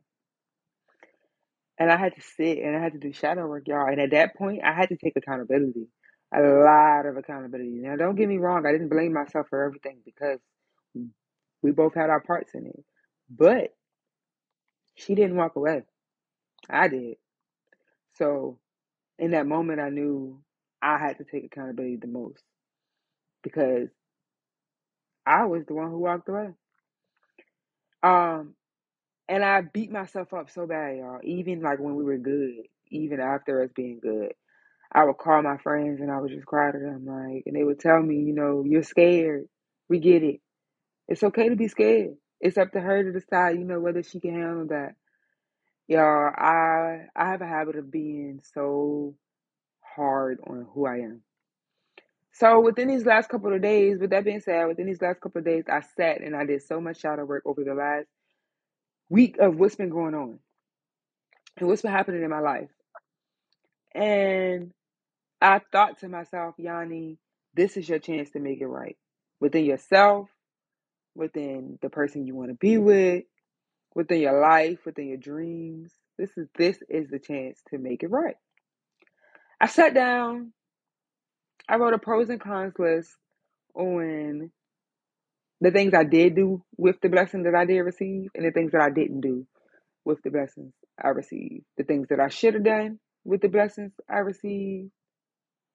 And 1.78 1.90
I 1.90 1.96
had 1.96 2.14
to 2.14 2.20
sit 2.20 2.58
and 2.58 2.76
I 2.76 2.80
had 2.82 2.92
to 2.92 2.98
do 2.98 3.12
shadow 3.12 3.46
work, 3.46 3.68
y'all. 3.68 3.88
And 3.88 4.00
at 4.00 4.10
that 4.10 4.36
point, 4.36 4.62
I 4.64 4.72
had 4.74 4.90
to 4.90 4.96
take 4.96 5.16
accountability. 5.16 5.88
A 6.34 6.40
lot 6.40 7.06
of 7.06 7.16
accountability. 7.16 7.80
Now, 7.80 7.96
don't 7.96 8.16
get 8.16 8.28
me 8.28 8.38
wrong, 8.38 8.66
I 8.66 8.72
didn't 8.72 8.90
blame 8.90 9.12
myself 9.12 9.48
for 9.48 9.64
everything 9.64 9.98
because 10.04 10.38
we 11.62 11.72
both 11.72 11.94
had 11.94 12.10
our 12.10 12.20
parts 12.20 12.52
in 12.54 12.66
it. 12.66 12.84
But 13.30 13.74
she 14.96 15.14
didn't 15.14 15.36
walk 15.36 15.56
away. 15.56 15.82
I 16.70 16.88
did. 16.88 17.16
So 18.14 18.58
in 19.18 19.32
that 19.32 19.46
moment, 19.46 19.80
I 19.80 19.90
knew 19.90 20.40
I 20.82 20.98
had 20.98 21.18
to 21.18 21.24
take 21.24 21.44
accountability 21.44 21.96
the 21.96 22.08
most 22.08 22.42
because 23.42 23.88
I 25.26 25.46
was 25.46 25.64
the 25.66 25.74
one 25.74 25.90
who 25.90 25.98
walked 25.98 26.28
away. 26.28 26.50
Um, 28.02 28.54
and 29.28 29.44
I 29.44 29.62
beat 29.62 29.92
myself 29.92 30.34
up 30.34 30.50
so 30.50 30.66
bad, 30.66 30.98
y'all. 30.98 31.20
Even 31.24 31.62
like 31.62 31.80
when 31.80 31.96
we 31.96 32.04
were 32.04 32.18
good, 32.18 32.64
even 32.90 33.20
after 33.20 33.62
us 33.64 33.70
being 33.74 34.00
good, 34.02 34.32
I 34.92 35.04
would 35.04 35.18
call 35.18 35.42
my 35.42 35.58
friends 35.58 36.00
and 36.00 36.10
I 36.10 36.20
would 36.20 36.32
just 36.32 36.46
cry 36.46 36.72
to 36.72 36.78
them, 36.78 37.06
like, 37.06 37.44
and 37.46 37.56
they 37.56 37.64
would 37.64 37.80
tell 37.80 38.02
me, 38.02 38.16
you 38.16 38.34
know, 38.34 38.64
you're 38.66 38.82
scared. 38.82 39.46
We 39.88 40.00
get 40.00 40.22
it. 40.24 40.40
It's 41.10 41.24
okay 41.24 41.50
to 41.50 41.56
be 41.56 41.68
scared. 41.68 42.16
It's 42.40 42.58
up 42.58 42.72
to 42.72 42.80
her 42.82 43.04
to 43.04 43.12
decide, 43.12 43.58
you 43.58 43.64
know, 43.66 43.80
whether 43.80 44.04
she 44.04 44.20
can 44.20 44.34
handle 44.34 44.68
that. 44.68 44.96
Y'all, 45.88 46.32
I 46.36 47.06
I 47.16 47.30
have 47.30 47.42
a 47.42 47.46
habit 47.48 47.76
of 47.76 47.90
being 47.92 48.40
so 48.54 49.16
hard 49.82 50.40
on 50.46 50.66
who 50.74 50.86
I 50.86 50.96
am. 50.98 51.22
So 52.34 52.60
within 52.60 52.88
these 52.88 53.06
last 53.06 53.30
couple 53.30 53.54
of 53.54 53.62
days, 53.62 53.98
with 54.00 54.10
that 54.10 54.24
being 54.24 54.40
said, 54.40 54.66
within 54.68 54.86
these 54.86 55.02
last 55.02 55.20
couple 55.20 55.40
of 55.40 55.46
days, 55.46 55.64
I 55.70 55.80
sat 55.96 56.22
and 56.22 56.36
I 56.36 56.46
did 56.46 56.62
so 56.62 56.80
much 56.80 57.00
shadow 57.00 57.24
work 57.24 57.44
over 57.46 57.64
the 57.64 57.74
last 57.74 58.06
week 59.10 59.38
of 59.38 59.56
what's 59.58 59.76
been 59.76 59.90
going 59.90 60.14
on. 60.14 60.38
and 61.58 61.68
what's 61.68 61.82
been 61.82 61.92
happening 61.92 62.22
in 62.22 62.30
my 62.30 62.40
life. 62.40 62.70
And 63.94 64.72
I 65.42 65.60
thought 65.72 66.00
to 66.00 66.08
myself, 66.08 66.56
Yanni, 66.58 67.18
this 67.54 67.76
is 67.76 67.88
your 67.88 68.00
chance 68.00 68.30
to 68.32 68.40
make 68.40 68.60
it 68.60 68.66
right 68.66 68.98
within 69.40 69.64
yourself, 69.66 70.28
within 71.20 71.78
the 71.82 71.90
person 71.90 72.26
you 72.26 72.34
want 72.34 72.48
to 72.48 72.54
be 72.54 72.72
mm-hmm. 72.72 72.84
with, 72.84 73.24
within 73.94 74.20
your 74.20 74.40
life, 74.40 74.78
within 74.84 75.08
your 75.08 75.18
dreams. 75.18 75.92
This 76.18 76.30
is 76.36 76.48
this 76.58 76.78
is 76.88 77.08
the 77.08 77.18
chance 77.18 77.60
to 77.70 77.78
make 77.78 78.02
it 78.02 78.10
right. 78.10 78.36
I 79.60 79.66
sat 79.66 79.94
down, 79.94 80.52
I 81.68 81.76
wrote 81.76 81.94
a 81.94 81.98
pros 81.98 82.30
and 82.30 82.40
cons 82.40 82.74
list 82.78 83.10
on 83.74 84.50
the 85.60 85.70
things 85.70 85.92
I 85.94 86.04
did 86.04 86.34
do 86.34 86.64
with 86.76 86.96
the 87.00 87.08
blessing 87.08 87.44
that 87.44 87.54
I 87.54 87.66
did 87.66 87.80
receive 87.80 88.30
and 88.34 88.44
the 88.44 88.50
things 88.50 88.72
that 88.72 88.80
I 88.80 88.90
didn't 88.90 89.20
do 89.20 89.46
with 90.04 90.22
the 90.22 90.30
blessings 90.30 90.72
I 91.02 91.08
received. 91.08 91.64
The 91.76 91.84
things 91.84 92.08
that 92.08 92.20
I 92.20 92.28
should 92.28 92.54
have 92.54 92.64
done 92.64 92.98
with 93.24 93.42
the 93.42 93.48
blessings 93.48 93.92
I 94.08 94.18
received 94.18 94.90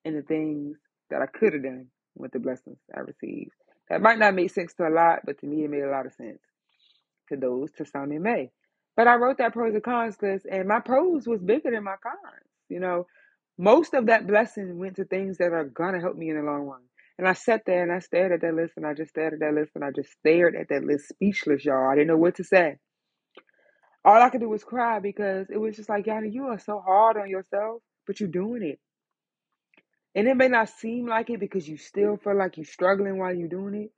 and 0.03 0.17
the 0.17 0.23
things 0.23 0.77
that 1.11 1.21
I 1.21 1.27
could 1.27 1.53
have 1.53 1.63
done 1.63 1.87
with 2.15 2.31
the 2.31 2.39
blessings 2.39 2.77
I 2.95 3.01
received. 3.01 3.51
That 3.89 4.01
might 4.01 4.19
not 4.19 4.35
make 4.35 4.51
sense 4.51 4.73
to 4.75 4.87
a 4.87 4.89
lot, 4.89 5.21
but 5.25 5.39
to 5.41 5.47
me 5.47 5.63
it 5.65 5.69
made 5.71 5.83
a 5.83 5.91
lot 5.91 6.05
of 6.05 6.13
sense. 6.13 6.39
To 7.29 7.37
those, 7.37 7.71
to 7.73 7.85
some 7.85 8.11
it 8.11 8.21
may. 8.21 8.51
But 8.97 9.07
I 9.07 9.15
wrote 9.15 9.39
that 9.39 9.53
pros 9.53 9.73
and 9.73 9.83
cons 9.83 10.17
list 10.21 10.45
and 10.51 10.67
my 10.67 10.79
pros 10.81 11.27
was 11.27 11.41
bigger 11.41 11.71
than 11.71 11.83
my 11.83 11.95
cons. 12.03 12.45
You 12.69 12.79
know, 12.81 13.07
most 13.57 13.93
of 13.93 14.07
that 14.07 14.27
blessing 14.27 14.79
went 14.79 14.97
to 14.97 15.05
things 15.05 15.37
that 15.39 15.53
are 15.53 15.65
gonna 15.65 16.01
help 16.01 16.17
me 16.17 16.29
in 16.29 16.37
the 16.37 16.43
long 16.43 16.63
run. 16.67 16.81
And 17.17 17.27
I 17.27 17.33
sat 17.33 17.63
there 17.65 17.83
and 17.83 17.91
I 17.91 17.99
stared 17.99 18.31
at 18.33 18.41
that 18.41 18.55
list 18.55 18.73
and 18.77 18.85
I 18.87 18.93
just 18.93 19.11
stared 19.11 19.33
at 19.33 19.39
that 19.41 19.53
list 19.53 19.71
and 19.75 19.83
I 19.85 19.91
just 19.91 20.11
stared 20.11 20.55
at 20.55 20.69
that 20.69 20.83
list 20.85 21.09
speechless, 21.09 21.65
y'all. 21.65 21.89
I 21.89 21.95
didn't 21.95 22.07
know 22.09 22.17
what 22.17 22.35
to 22.37 22.43
say. 22.43 22.77
All 24.03 24.21
I 24.21 24.29
could 24.29 24.41
do 24.41 24.49
was 24.49 24.63
cry 24.63 24.99
because 24.99 25.47
it 25.49 25.57
was 25.57 25.75
just 25.75 25.89
like, 25.89 26.07
Yanni, 26.07 26.29
you 26.29 26.47
are 26.47 26.59
so 26.59 26.79
hard 26.79 27.17
on 27.17 27.29
yourself, 27.29 27.81
but 28.07 28.19
you're 28.19 28.29
doing 28.29 28.63
it. 28.63 28.79
And 30.15 30.27
it 30.27 30.37
may 30.37 30.47
not 30.47 30.69
seem 30.69 31.07
like 31.07 31.29
it 31.29 31.41
because 31.41 31.67
you 31.67 31.77
still 31.77 32.17
feel 32.17 32.37
like 32.37 32.57
you're 32.57 32.65
struggling 32.65 33.19
while 33.19 33.35
you're 33.35 33.49
doing 33.49 33.75
it, 33.75 33.91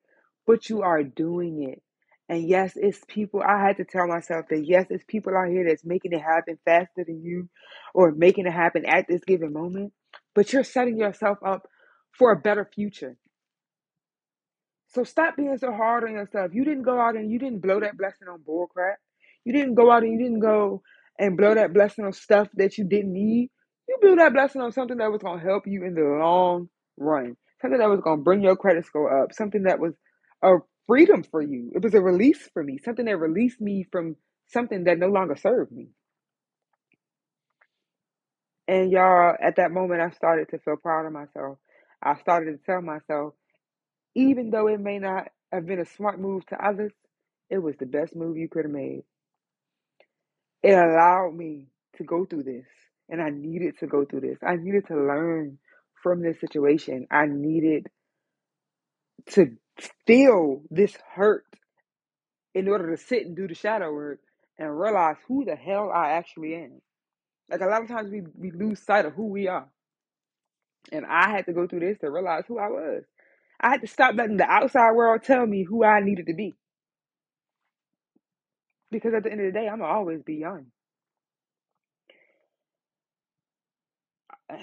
but 0.47 0.67
you 0.67 0.81
are 0.81 1.03
doing 1.03 1.71
it. 1.71 1.83
And 2.27 2.47
yes, 2.47 2.73
it's 2.75 2.99
people. 3.07 3.41
I 3.41 3.65
had 3.65 3.77
to 3.77 3.85
tell 3.85 4.07
myself 4.07 4.47
that 4.49 4.65
yes, 4.65 4.87
it's 4.89 5.03
people 5.07 5.33
out 5.37 5.49
here 5.49 5.65
that's 5.67 5.85
making 5.85 6.13
it 6.13 6.21
happen 6.21 6.57
faster 6.65 7.05
than 7.05 7.21
you 7.21 7.47
or 7.93 8.11
making 8.11 8.47
it 8.47 8.51
happen 8.51 8.85
at 8.85 9.05
this 9.07 9.21
given 9.25 9.53
moment, 9.53 9.93
but 10.35 10.51
you're 10.51 10.63
setting 10.63 10.97
yourself 10.97 11.37
up 11.45 11.67
for 12.17 12.31
a 12.31 12.39
better 12.39 12.69
future. 12.73 13.15
So 14.89 15.03
stop 15.03 15.37
being 15.37 15.57
so 15.57 15.71
hard 15.71 16.03
on 16.03 16.13
yourself. 16.13 16.51
You 16.53 16.65
didn't 16.65 16.83
go 16.83 16.99
out 16.99 17.15
and 17.15 17.31
you 17.31 17.39
didn't 17.39 17.61
blow 17.61 17.79
that 17.79 17.97
blessing 17.97 18.27
on 18.27 18.39
bullcrap. 18.39 18.95
You 19.45 19.53
didn't 19.53 19.75
go 19.75 19.91
out 19.91 20.03
and 20.03 20.13
you 20.13 20.17
didn't 20.17 20.39
go 20.39 20.81
and 21.19 21.37
blow 21.37 21.53
that 21.55 21.73
blessing 21.73 22.05
on 22.05 22.13
stuff 22.13 22.47
that 22.55 22.77
you 22.77 22.85
didn't 22.85 23.13
need. 23.13 23.51
You 23.87 23.97
blew 24.01 24.15
that 24.17 24.33
blessing 24.33 24.61
on 24.61 24.73
something 24.73 24.97
that 24.97 25.11
was 25.11 25.21
going 25.21 25.39
to 25.39 25.45
help 25.45 25.67
you 25.67 25.85
in 25.85 25.95
the 25.95 26.01
long 26.03 26.69
run. 26.97 27.37
Something 27.61 27.79
that 27.79 27.89
was 27.89 28.01
going 28.01 28.19
to 28.19 28.23
bring 28.23 28.41
your 28.43 28.57
credit 28.57 28.85
score 28.85 29.23
up. 29.23 29.33
Something 29.33 29.63
that 29.63 29.79
was 29.79 29.93
a 30.43 30.57
freedom 30.87 31.23
for 31.23 31.41
you. 31.41 31.71
It 31.75 31.83
was 31.83 31.93
a 31.95 32.01
release 32.01 32.49
for 32.53 32.63
me. 32.63 32.79
Something 32.83 33.05
that 33.05 33.17
released 33.17 33.61
me 33.61 33.85
from 33.91 34.17
something 34.49 34.85
that 34.85 34.99
no 34.99 35.07
longer 35.09 35.35
served 35.37 35.71
me. 35.71 35.89
And 38.67 38.91
y'all, 38.91 39.35
at 39.41 39.57
that 39.57 39.71
moment, 39.71 40.01
I 40.01 40.11
started 40.11 40.49
to 40.51 40.59
feel 40.59 40.77
proud 40.77 41.07
of 41.07 41.13
myself. 41.13 41.59
I 42.03 42.15
started 42.19 42.53
to 42.53 42.65
tell 42.65 42.81
myself, 42.81 43.35
even 44.15 44.51
though 44.51 44.67
it 44.67 44.79
may 44.79 44.99
not 44.99 45.29
have 45.51 45.65
been 45.67 45.79
a 45.79 45.85
smart 45.85 46.19
move 46.19 46.45
to 46.47 46.65
others, 46.65 46.93
it 47.49 47.59
was 47.59 47.75
the 47.77 47.85
best 47.87 48.15
move 48.15 48.37
you 48.37 48.49
could 48.49 48.65
have 48.65 48.73
made. 48.73 49.03
It 50.63 50.73
allowed 50.73 51.35
me 51.35 51.67
to 51.97 52.03
go 52.05 52.25
through 52.25 52.43
this, 52.43 52.67
and 53.09 53.21
I 53.21 53.29
needed 53.29 53.79
to 53.79 53.87
go 53.87 54.05
through 54.05 54.21
this. 54.21 54.39
I 54.45 54.55
needed 54.55 54.87
to 54.87 54.95
learn 54.95 55.59
from 56.03 56.21
this 56.21 56.39
situation. 56.39 57.07
I 57.11 57.25
needed 57.25 57.87
to 59.31 59.57
feel 60.05 60.61
this 60.69 60.97
hurt 61.13 61.45
in 62.53 62.67
order 62.67 62.95
to 62.95 63.01
sit 63.01 63.25
and 63.25 63.35
do 63.35 63.47
the 63.47 63.55
shadow 63.55 63.91
work 63.91 64.19
and 64.57 64.79
realize 64.79 65.17
who 65.27 65.45
the 65.45 65.55
hell 65.55 65.91
I 65.93 66.11
actually 66.11 66.55
am. 66.55 66.81
Like 67.49 67.61
a 67.61 67.65
lot 67.65 67.83
of 67.83 67.87
times 67.87 68.09
we, 68.11 68.23
we 68.35 68.51
lose 68.51 68.83
sight 68.83 69.05
of 69.05 69.13
who 69.13 69.27
we 69.27 69.47
are. 69.47 69.67
And 70.91 71.05
I 71.05 71.29
had 71.29 71.45
to 71.45 71.53
go 71.53 71.67
through 71.67 71.81
this 71.81 71.99
to 71.99 72.09
realize 72.09 72.43
who 72.47 72.59
I 72.59 72.67
was. 72.69 73.03
I 73.59 73.69
had 73.69 73.81
to 73.81 73.87
stop 73.87 74.15
letting 74.15 74.37
the 74.37 74.49
outside 74.49 74.93
world 74.93 75.23
tell 75.23 75.45
me 75.45 75.63
who 75.63 75.83
I 75.83 76.01
needed 76.01 76.27
to 76.27 76.33
be. 76.33 76.55
Because 78.91 79.13
at 79.13 79.23
the 79.23 79.31
end 79.31 79.41
of 79.41 79.47
the 79.53 79.59
day, 79.59 79.67
I'm 79.67 79.81
always 79.81 80.21
be 80.21 80.35
young. 80.35 80.67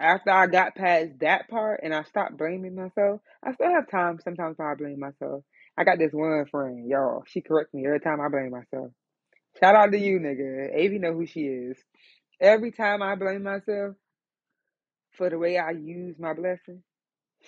After 0.00 0.30
I 0.30 0.46
got 0.46 0.76
past 0.76 1.10
that 1.20 1.48
part 1.48 1.80
and 1.82 1.92
I 1.94 2.04
stopped 2.04 2.36
blaming 2.36 2.76
myself, 2.76 3.20
I 3.44 3.52
still 3.52 3.70
have 3.70 3.90
time 3.90 4.20
sometimes 4.22 4.56
I 4.60 4.74
blame 4.74 5.00
myself. 5.00 5.42
I 5.76 5.84
got 5.84 5.98
this 5.98 6.12
one 6.12 6.46
friend, 6.46 6.88
y'all. 6.88 7.24
She 7.26 7.40
corrects 7.40 7.74
me 7.74 7.86
every 7.86 8.00
time 8.00 8.20
I 8.20 8.28
blame 8.28 8.50
myself. 8.50 8.92
Shout 9.58 9.74
out 9.74 9.90
to 9.92 9.98
you, 9.98 10.20
nigga. 10.20 10.72
Avi 10.74 10.98
know 10.98 11.12
who 11.12 11.26
she 11.26 11.40
is. 11.40 11.76
Every 12.40 12.70
time 12.70 13.02
I 13.02 13.16
blame 13.16 13.42
myself 13.42 13.96
for 15.12 15.30
the 15.30 15.38
way 15.38 15.58
I 15.58 15.72
use 15.72 16.16
my 16.18 16.32
blessing, 16.32 16.82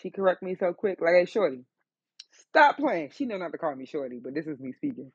she 0.03 0.11
correct 0.11 0.43
me 0.43 0.57
so 0.59 0.73
quick. 0.73 1.01
Like, 1.01 1.15
hey, 1.15 1.25
shorty, 1.27 1.65
stop 2.49 2.79
playing. 2.79 3.11
She 3.15 3.27
know 3.27 3.37
not 3.39 3.53
to 3.53 3.59
call 3.59 3.77
me 3.77 3.87
shorty, 3.87 4.19
but 4.23 4.35
this 4.35 4.47
is 4.47 4.59
me 4.59 4.73
speaking. 4.73 5.13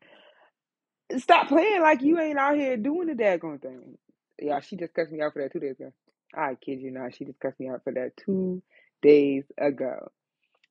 Stop 1.17 1.50
playing 1.50 1.82
like 1.82 2.01
you 2.01 2.20
ain't 2.20 2.39
out 2.39 2.55
here 2.55 2.77
doing 2.77 3.08
the 3.08 3.13
daggone 3.13 3.62
thing. 3.62 3.98
Yeah, 4.42 4.60
she 4.62 4.75
just 4.77 4.94
cussed 4.94 5.12
me 5.12 5.22
out 5.22 5.34
for 5.34 5.42
that 5.44 5.54
two 5.54 5.60
days 5.60 5.80
ago. 5.80 5.94
I 6.36 6.56
kid 6.56 6.82
you 6.82 6.92
not. 6.92 7.15
She 7.15 7.25
just 7.25 7.39
cussed 7.39 7.60
me 7.60 7.70
out 7.70 7.84
for 7.84 7.94
that 7.94 8.18
two 8.18 8.62
days 9.01 9.46
ago. 9.58 10.12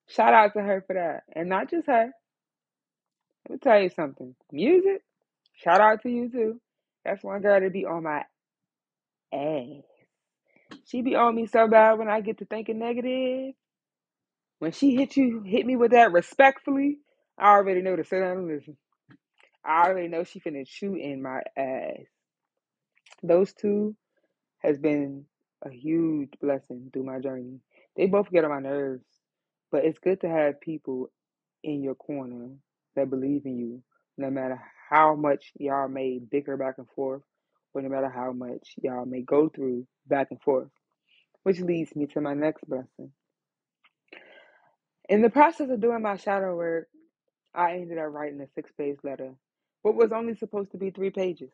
Shout 0.08 0.34
out 0.34 0.52
to 0.54 0.62
her 0.62 0.84
for 0.86 0.94
that. 0.94 1.22
And 1.34 1.48
not 1.48 1.70
just 1.70 1.86
her. 1.86 2.10
Let 3.48 3.52
me 3.54 3.58
tell 3.62 3.82
you 3.82 3.90
something. 3.90 4.34
Music, 4.52 5.02
shout 5.54 5.80
out 5.80 6.02
to 6.02 6.10
you 6.10 6.30
too. 6.30 6.60
That's 7.04 7.22
one 7.22 7.42
girl 7.42 7.60
to 7.60 7.70
be 7.70 7.84
on 7.86 8.02
my 8.04 8.24
ass. 9.32 9.84
She 10.86 11.02
be 11.02 11.14
on 11.16 11.34
me 11.34 11.46
so 11.46 11.68
bad 11.68 11.98
when 11.98 12.08
I 12.08 12.20
get 12.20 12.38
to 12.38 12.44
thinking 12.46 12.78
negative. 12.78 13.54
When 14.58 14.72
she 14.72 14.94
hit 14.96 15.16
you, 15.16 15.42
hit 15.44 15.66
me 15.66 15.76
with 15.76 15.92
that 15.92 16.12
respectfully, 16.12 16.98
I 17.38 17.50
already 17.50 17.82
know 17.82 17.96
to 17.96 18.04
sit 18.04 18.20
down 18.20 18.38
and 18.38 18.48
listen. 18.48 18.76
I 19.64 19.84
already 19.88 20.08
know 20.08 20.24
she 20.24 20.40
finna 20.40 20.66
chew 20.66 20.94
in 20.94 21.22
my 21.22 21.40
ass. 21.56 22.06
Those 23.22 23.52
two 23.54 23.96
has 24.60 24.78
been 24.78 25.26
a 25.64 25.70
huge 25.70 26.30
blessing 26.40 26.90
through 26.92 27.04
my 27.04 27.20
journey. 27.20 27.60
They 27.96 28.06
both 28.06 28.30
get 28.30 28.44
on 28.44 28.50
my 28.50 28.60
nerves, 28.60 29.04
but 29.72 29.84
it's 29.84 29.98
good 29.98 30.20
to 30.22 30.28
have 30.28 30.60
people 30.60 31.10
in 31.64 31.82
your 31.82 31.94
corner 31.96 32.50
that 32.96 33.10
believe 33.10 33.46
in 33.46 33.58
you, 33.58 33.82
no 34.18 34.30
matter 34.30 34.60
how 34.90 35.14
much 35.16 35.52
y'all 35.58 35.88
may 35.88 36.18
bicker 36.20 36.56
back 36.56 36.76
and 36.78 36.88
forth, 36.96 37.22
or 37.74 37.82
no 37.82 37.88
matter 37.88 38.10
how 38.10 38.32
much 38.32 38.74
y'all 38.82 39.06
may 39.06 39.22
go 39.22 39.48
through 39.48 39.86
back 40.06 40.28
and 40.30 40.40
forth. 40.42 40.70
Which 41.44 41.60
leads 41.60 41.94
me 41.96 42.06
to 42.08 42.20
my 42.20 42.34
next 42.34 42.66
blessing. 42.68 43.12
In 45.08 45.22
the 45.22 45.30
process 45.30 45.70
of 45.70 45.80
doing 45.80 46.02
my 46.02 46.16
shadow 46.16 46.56
work, 46.56 46.88
I 47.54 47.74
ended 47.74 47.98
up 47.98 48.12
writing 48.12 48.40
a 48.40 48.48
six 48.54 48.70
page 48.78 48.98
letter, 49.04 49.34
what 49.82 49.96
was 49.96 50.12
only 50.12 50.36
supposed 50.36 50.72
to 50.72 50.78
be 50.78 50.90
three 50.90 51.10
pages. 51.10 51.52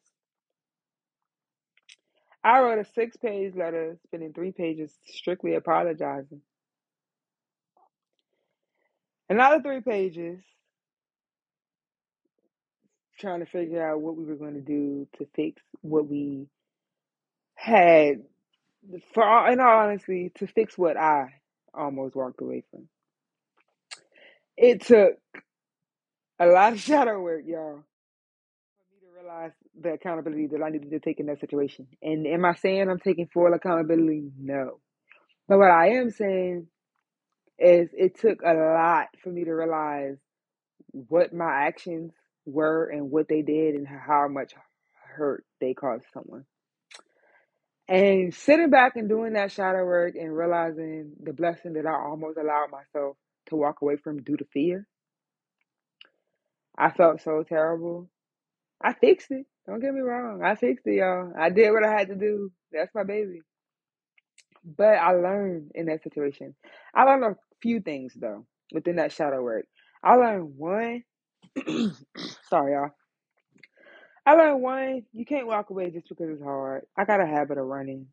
I 2.43 2.61
wrote 2.61 2.79
a 2.79 2.85
six 2.95 3.17
page 3.17 3.55
letter, 3.55 3.99
spending 4.07 4.33
three 4.33 4.53
pages 4.53 4.93
strictly 5.07 5.55
apologizing. 5.55 6.41
Another 9.29 9.63
three 9.63 9.81
pages 9.81 10.41
trying 13.19 13.41
to 13.41 13.47
figure 13.47 13.87
out 13.87 14.01
what 14.01 14.17
we 14.17 14.25
were 14.25 14.37
going 14.37 14.55
to 14.55 14.61
do 14.61 15.07
to 15.19 15.27
fix 15.37 15.63
what 15.83 16.09
we 16.09 16.47
had, 17.55 18.23
for 19.13 19.49
in 19.49 19.61
all 19.61 19.81
honesty, 19.81 20.33
to 20.37 20.47
fix 20.47 20.77
what 20.79 20.97
I 20.97 21.35
almost 21.75 22.17
walked 22.17 22.41
away 22.41 22.65
from. 22.71 22.89
It 24.57 24.81
took 24.83 25.15
a 26.39 26.47
lot 26.47 26.73
of 26.73 26.81
shadow 26.81 27.21
work, 27.21 27.43
y'all, 27.47 27.85
for 28.79 28.87
me 28.91 29.01
to 29.07 29.15
realize 29.15 29.53
the 29.79 29.93
accountability 29.93 30.49
that 30.49 30.63
I 30.63 30.71
needed 30.71 30.91
to 30.91 31.01
take 31.01 31.21
in 31.21 31.27
that 31.27 31.41
situation. 31.41 31.87
And 32.03 32.27
am 32.27 32.45
I 32.45 32.55
saying 32.55 32.89
I'm 32.89 32.99
taking 32.99 33.29
full 33.33 33.53
accountability? 33.53 34.31
No. 34.39 34.81
But 35.49 35.59
what 35.59 35.71
I 35.71 35.91
am 35.99 36.11
saying 36.11 36.67
is 37.59 37.91
it 37.93 38.19
took 38.19 38.41
a 38.43 38.55
lot 38.55 39.09
for 39.23 39.31
me 39.31 39.45
to 39.45 39.53
realize 39.53 40.17
what 40.93 41.33
my 41.33 41.67
actions 41.67 42.13
were 42.47 42.87
and 42.87 43.11
what 43.11 43.29
they 43.29 43.43
did 43.43 43.75
and 43.75 43.87
how 43.87 44.29
much 44.29 44.53
hurt 45.17 45.45
they 45.61 45.75
caused 45.75 46.07
someone. 46.13 46.45
And 47.89 48.33
sitting 48.33 48.71
back 48.71 48.95
and 48.97 49.09
doing 49.09 49.33
that 49.33 49.51
shadow 49.51 49.85
work 49.85 50.15
and 50.15 50.37
realizing 50.37 51.13
the 51.21 51.33
blessing 51.33 51.73
that 51.75 51.87
I 51.87 51.93
almost 51.93 52.39
allowed 52.39 52.69
myself 52.71 53.17
to 53.49 53.57
walk 53.57 53.83
away 53.83 53.97
from 53.97 54.23
due 54.23 54.37
to 54.37 54.45
fear, 54.53 54.87
I 56.79 56.91
felt 56.93 57.21
so 57.21 57.43
terrible. 57.43 58.09
I 58.81 58.95
fixed 58.95 59.31
it. 59.33 59.47
Don't 59.67 59.81
get 59.81 59.95
me 59.95 60.01
wrong. 60.01 60.43
I 60.45 60.57
fixed 60.57 60.87
it, 60.87 60.97
y'all. 60.97 61.33
I 61.39 61.51
did 61.51 61.71
what 61.73 61.85
I 61.85 61.93
had 61.93 62.09
to 62.09 62.17
do. 62.17 62.53
That's 62.73 62.95
my 62.95 63.05
baby. 63.05 63.43
But 64.65 64.97
I 64.99 65.13
learned 65.13 65.73
in 65.75 65.87
that 65.87 66.03
situation. 66.03 66.55
I 66.95 67.05
learned 67.05 67.25
a 67.25 67.37
few 67.63 67.81
things 67.81 68.15
though 68.17 68.47
within 68.73 68.97
that 68.97 69.13
shadow 69.13 69.43
work. 69.43 69.67
I 70.05 70.17
learned 70.17 70.57
one. 70.57 71.05
sorry, 72.51 72.73
y'all. 72.75 72.91
I 74.27 74.35
learned 74.35 74.63
one. 74.63 75.03
You 75.13 75.25
can't 75.25 75.47
walk 75.47 75.71
away 75.71 75.91
just 75.91 76.09
because 76.09 76.29
it's 76.31 76.43
hard. 76.43 76.85
I 76.97 77.05
got 77.05 77.21
a 77.21 77.27
habit 77.27 77.59
of 77.59 77.67
running 77.67 78.07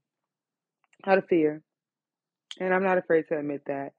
out 1.06 1.18
of 1.20 1.27
fear, 1.27 1.62
and 2.60 2.74
I'm 2.74 2.84
not 2.84 2.98
afraid 2.98 3.25
to 3.30 3.38
admit 3.38 3.63
that. 3.68 3.94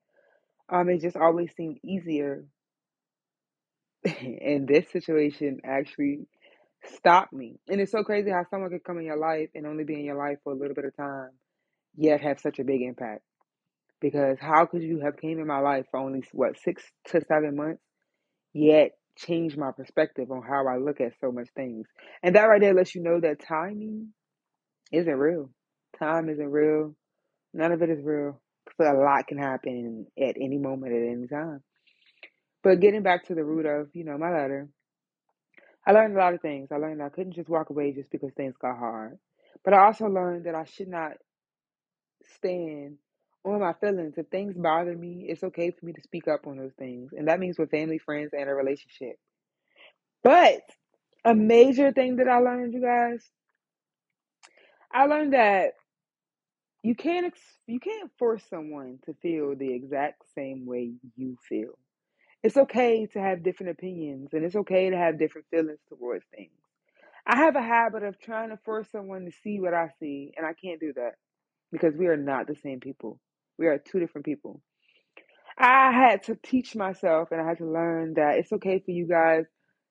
Um, 0.70 0.88
it 0.90 1.00
just 1.02 1.16
always 1.16 1.50
seemed 1.56 1.78
easier, 1.84 2.44
and 4.04 4.68
this 4.68 4.90
situation 4.90 5.60
actually 5.64 6.26
stopped 6.96 7.32
me. 7.32 7.58
And 7.68 7.80
it's 7.80 7.92
so 7.92 8.02
crazy 8.02 8.30
how 8.30 8.44
someone 8.50 8.70
could 8.70 8.84
come 8.84 8.98
in 8.98 9.04
your 9.04 9.18
life 9.18 9.48
and 9.54 9.66
only 9.66 9.84
be 9.84 9.94
in 9.94 10.04
your 10.04 10.16
life 10.16 10.38
for 10.44 10.52
a 10.52 10.56
little 10.56 10.74
bit 10.74 10.84
of 10.84 10.96
time, 10.96 11.30
yet 11.96 12.20
have 12.20 12.40
such 12.40 12.58
a 12.58 12.64
big 12.64 12.82
impact. 12.82 13.22
Because 14.00 14.38
how 14.40 14.66
could 14.66 14.82
you 14.82 15.00
have 15.04 15.16
came 15.16 15.40
in 15.40 15.46
my 15.46 15.58
life 15.58 15.86
for 15.90 15.98
only 15.98 16.22
what 16.32 16.58
six 16.62 16.82
to 17.08 17.20
seven 17.26 17.56
months, 17.56 17.82
yet 18.52 18.92
change 19.16 19.56
my 19.56 19.72
perspective 19.72 20.30
on 20.30 20.42
how 20.42 20.66
I 20.68 20.76
look 20.78 21.00
at 21.00 21.18
so 21.20 21.32
much 21.32 21.48
things? 21.56 21.86
And 22.22 22.36
that 22.36 22.44
right 22.44 22.60
there 22.60 22.74
lets 22.74 22.94
you 22.94 23.02
know 23.02 23.20
that 23.20 23.44
timing 23.46 24.12
isn't 24.92 25.12
real. 25.12 25.50
Time 25.98 26.28
isn't 26.28 26.50
real. 26.50 26.94
None 27.52 27.72
of 27.72 27.82
it 27.82 27.90
is 27.90 28.04
real. 28.04 28.40
So 28.76 28.84
a 28.84 28.94
lot 28.94 29.26
can 29.26 29.38
happen 29.38 30.06
at 30.16 30.36
any 30.36 30.58
moment 30.58 30.92
at 30.92 31.02
any 31.02 31.26
time. 31.26 31.62
But 32.62 32.80
getting 32.80 33.02
back 33.02 33.26
to 33.26 33.34
the 33.34 33.44
root 33.44 33.66
of, 33.66 33.88
you 33.94 34.04
know, 34.04 34.18
my 34.18 34.30
letter, 34.30 34.68
I 35.88 35.92
learned 35.92 36.16
a 36.16 36.20
lot 36.20 36.34
of 36.34 36.42
things. 36.42 36.70
I 36.72 36.76
learned 36.78 37.02
I 37.02 37.10
couldn't 37.10 37.34
just 37.34 37.50
walk 37.50 37.70
away 37.70 37.92
just 37.92 38.10
because 38.12 38.32
things 38.34 38.56
got 38.60 38.78
hard. 38.78 39.18
But 39.64 39.74
I 39.74 39.86
also 39.86 40.06
learned 40.08 40.46
that 40.46 40.56
I 40.56 40.66
should 40.66 40.88
not 40.88 41.14
stand 42.36 42.98
on 43.44 43.60
my 43.60 43.74
feelings. 43.74 44.14
If 44.18 44.28
things 44.28 44.56
bother 44.56 44.96
me, 44.96 45.26
it's 45.28 45.44
okay 45.44 45.72
for 45.72 45.86
me 45.86 45.94
to 45.94 46.02
speak 46.02 46.28
up 46.28 46.46
on 46.46 46.58
those 46.58 46.74
things. 46.78 47.12
And 47.16 47.28
that 47.28 47.40
means 47.40 47.58
with 47.58 47.70
family, 47.72 47.98
friends, 47.98 48.32
and 48.34 48.50
a 48.50 48.54
relationship. 48.54 49.16
But 50.24 50.62
a 51.24 51.34
major 51.34 51.92
thing 51.92 52.16
that 52.18 52.28
I 52.28 52.38
learned, 52.38 52.74
you 52.74 52.82
guys, 52.82 53.24
I 54.92 55.06
learned 55.06 55.34
that 55.34 55.74
you 56.84 56.94
can't 56.96 57.26
ex- 57.26 57.58
you 57.66 57.80
can't 57.80 58.10
force 58.18 58.44
someone 58.50 59.00
to 59.06 59.14
feel 59.22 59.56
the 59.56 59.74
exact 59.74 60.22
same 60.34 60.66
way 60.66 60.94
you 61.16 61.36
feel. 61.48 61.78
It's 62.42 62.56
okay 62.56 63.06
to 63.12 63.20
have 63.20 63.42
different 63.42 63.72
opinions 63.72 64.30
and 64.32 64.44
it's 64.44 64.56
okay 64.56 64.90
to 64.90 64.96
have 64.96 65.18
different 65.18 65.48
feelings 65.50 65.80
towards 65.88 66.24
things. 66.34 66.52
I 67.26 67.36
have 67.38 67.56
a 67.56 67.62
habit 67.62 68.02
of 68.04 68.20
trying 68.20 68.50
to 68.50 68.58
force 68.64 68.88
someone 68.92 69.26
to 69.26 69.32
see 69.44 69.60
what 69.60 69.74
I 69.74 69.90
see, 70.00 70.32
and 70.36 70.46
I 70.46 70.54
can't 70.54 70.80
do 70.80 70.92
that 70.94 71.14
because 71.72 71.94
we 71.96 72.06
are 72.06 72.16
not 72.16 72.46
the 72.46 72.56
same 72.56 72.80
people. 72.80 73.20
We 73.58 73.66
are 73.66 73.78
two 73.78 74.00
different 74.00 74.24
people. 74.26 74.62
I 75.58 75.92
had 75.92 76.24
to 76.24 76.36
teach 76.36 76.76
myself 76.76 77.30
and 77.32 77.40
I 77.40 77.46
had 77.48 77.58
to 77.58 77.66
learn 77.66 78.14
that 78.14 78.38
it's 78.38 78.52
okay 78.52 78.80
for 78.80 78.92
you 78.92 79.06
guys 79.06 79.44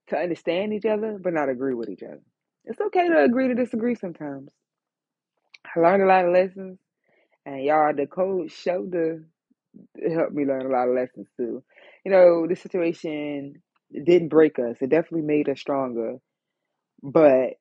to 0.09 0.17
understand 0.17 0.73
each 0.73 0.85
other 0.85 1.19
but 1.21 1.33
not 1.33 1.49
agree 1.49 1.73
with 1.75 1.89
each 1.89 2.03
other. 2.03 2.21
It's 2.65 2.81
okay 2.81 3.07
to 3.09 3.23
agree 3.23 3.49
to 3.49 3.55
disagree 3.55 3.95
sometimes. 3.95 4.49
I 5.75 5.79
learned 5.79 6.03
a 6.03 6.07
lot 6.07 6.25
of 6.25 6.33
lessons, 6.33 6.79
and 7.45 7.63
y'all, 7.63 7.93
the 7.95 8.07
cold 8.07 8.51
shoulder 8.51 9.25
helped 10.09 10.33
me 10.33 10.45
learn 10.45 10.65
a 10.65 10.69
lot 10.69 10.89
of 10.89 10.95
lessons 10.95 11.27
too. 11.37 11.63
You 12.07 12.13
know, 12.13 12.47
this 12.47 12.61
situation 12.61 13.61
didn't 13.91 14.29
break 14.29 14.59
us, 14.59 14.77
it 14.79 14.89
definitely 14.89 15.27
made 15.27 15.49
us 15.49 15.59
stronger. 15.59 16.19
But, 17.03 17.55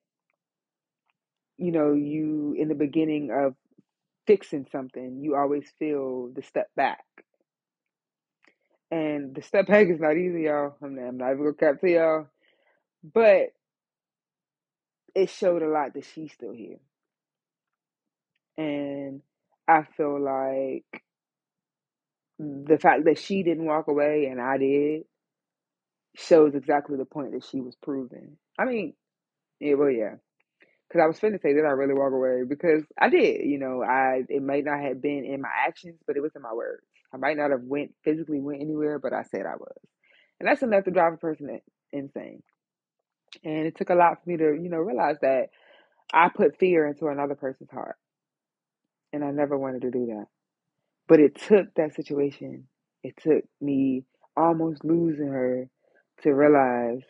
you 1.57 1.73
know, 1.73 1.91
you 1.91 2.55
in 2.57 2.69
the 2.69 2.73
beginning 2.73 3.29
of 3.29 3.55
fixing 4.25 4.65
something, 4.71 5.19
you 5.21 5.35
always 5.35 5.69
feel 5.77 6.29
the 6.33 6.41
step 6.43 6.69
back. 6.77 7.03
And 8.89 9.35
the 9.35 9.41
step 9.41 9.67
back 9.67 9.87
is 9.89 9.99
not 9.99 10.15
easy, 10.15 10.43
y'all. 10.43 10.77
I'm 10.81 10.95
not, 10.95 11.07
I'm 11.09 11.17
not 11.17 11.31
even 11.33 11.43
gonna 11.43 11.53
cap 11.53 11.81
to 11.81 11.91
y'all. 11.91 12.27
But 13.03 13.47
it 15.13 15.29
showed 15.29 15.61
a 15.61 15.67
lot 15.67 15.93
that 15.93 16.05
she's 16.05 16.31
still 16.31 16.53
here. 16.53 16.79
And 18.57 19.23
I 19.67 19.83
feel 19.97 20.21
like 20.21 21.03
the 22.39 22.77
fact 22.79 23.05
that 23.05 23.17
she 23.17 23.43
didn't 23.43 23.65
walk 23.65 23.87
away 23.87 24.27
and 24.31 24.41
I 24.41 24.57
did 24.57 25.03
shows 26.15 26.55
exactly 26.55 26.97
the 26.97 27.05
point 27.05 27.31
that 27.33 27.45
she 27.45 27.61
was 27.61 27.75
proving. 27.81 28.37
I 28.59 28.65
mean, 28.65 28.93
yeah, 29.59 29.75
well, 29.75 29.89
yeah. 29.91 30.15
Because 30.87 31.03
I 31.03 31.07
was 31.07 31.19
finna 31.19 31.41
say, 31.41 31.53
did 31.53 31.65
I 31.65 31.69
really 31.69 31.93
walk 31.93 32.13
away? 32.13 32.43
Because 32.47 32.83
I 32.99 33.09
did. 33.09 33.45
You 33.45 33.59
know, 33.59 33.83
I 33.83 34.23
it 34.29 34.41
might 34.41 34.65
not 34.65 34.79
have 34.81 35.01
been 35.01 35.25
in 35.25 35.41
my 35.41 35.49
actions, 35.67 35.99
but 36.07 36.15
it 36.15 36.21
was 36.21 36.31
in 36.35 36.41
my 36.41 36.53
words. 36.53 36.85
I 37.13 37.17
might 37.17 37.37
not 37.37 37.51
have 37.51 37.63
went 37.63 37.93
physically 38.03 38.39
went 38.39 38.61
anywhere, 38.61 38.99
but 38.99 39.13
I 39.13 39.23
said 39.23 39.45
I 39.45 39.55
was, 39.57 39.77
and 40.39 40.47
that's 40.47 40.63
enough 40.63 40.85
to 40.85 40.91
drive 40.91 41.13
a 41.13 41.17
person 41.17 41.59
insane. 41.91 42.41
And 43.43 43.65
it 43.67 43.75
took 43.75 43.89
a 43.89 43.95
lot 43.95 44.23
for 44.23 44.29
me 44.29 44.37
to, 44.37 44.57
you 44.61 44.69
know, 44.69 44.77
realize 44.77 45.17
that 45.21 45.49
I 46.13 46.29
put 46.29 46.57
fear 46.57 46.87
into 46.87 47.07
another 47.07 47.35
person's 47.35 47.71
heart, 47.71 47.97
and 49.13 49.23
I 49.23 49.31
never 49.31 49.57
wanted 49.57 49.81
to 49.83 49.91
do 49.91 50.05
that. 50.07 50.25
But 51.07 51.19
it 51.19 51.35
took 51.35 51.73
that 51.75 51.95
situation. 51.95 52.67
It 53.03 53.15
took 53.21 53.43
me 53.61 54.03
almost 54.35 54.83
losing 54.83 55.27
her 55.27 55.69
to 56.23 56.31
realize 56.33 57.03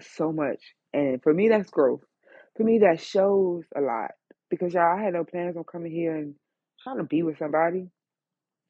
so 0.00 0.32
much. 0.32 0.60
And 0.92 1.22
for 1.22 1.32
me, 1.32 1.48
that's 1.48 1.70
growth. 1.70 2.02
For 2.56 2.64
me, 2.64 2.80
that 2.80 3.00
shows 3.00 3.64
a 3.76 3.80
lot. 3.80 4.12
Because 4.50 4.74
y'all, 4.74 4.98
I 4.98 5.02
had 5.02 5.14
no 5.14 5.24
plans 5.24 5.56
on 5.56 5.64
coming 5.64 5.92
here 5.92 6.14
and 6.14 6.34
trying 6.82 6.98
to 6.98 7.04
be 7.04 7.22
with 7.22 7.38
somebody. 7.38 7.88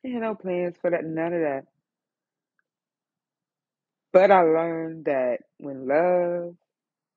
I 0.05 0.09
had 0.09 0.23
no 0.23 0.35
plans 0.35 0.77
for 0.81 0.91
that, 0.91 1.05
none 1.05 1.33
of 1.33 1.41
that. 1.41 1.65
But 4.13 4.31
I 4.31 4.43
learned 4.43 5.07
that 5.07 5.39
when 5.59 5.89
love, 5.89 6.55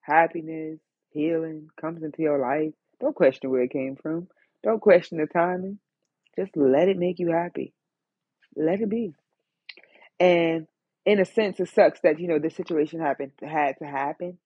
happiness, 0.01 0.79
healing 1.09 1.69
comes 1.79 2.03
into 2.03 2.21
your 2.21 2.39
life, 2.39 2.73
don't 2.99 3.15
question 3.15 3.49
where 3.49 3.63
it 3.63 3.71
came 3.71 3.97
from. 3.97 4.27
Don't 4.63 4.81
question 4.81 5.17
the 5.17 5.27
timing. 5.27 5.79
Just 6.37 6.55
let 6.55 6.89
it 6.89 6.97
make 6.97 7.19
you 7.19 7.31
happy. 7.31 7.73
Let 8.55 8.81
it 8.81 8.89
be. 8.89 9.13
And 10.19 10.67
in 11.05 11.19
a 11.19 11.25
sense, 11.25 11.59
it 11.59 11.69
sucks 11.69 11.99
that, 12.01 12.19
you 12.19 12.27
know, 12.27 12.39
this 12.39 12.55
situation 12.55 12.99
happened 12.99 13.31
had 13.41 13.77
to 13.79 13.85
happen 13.85 14.37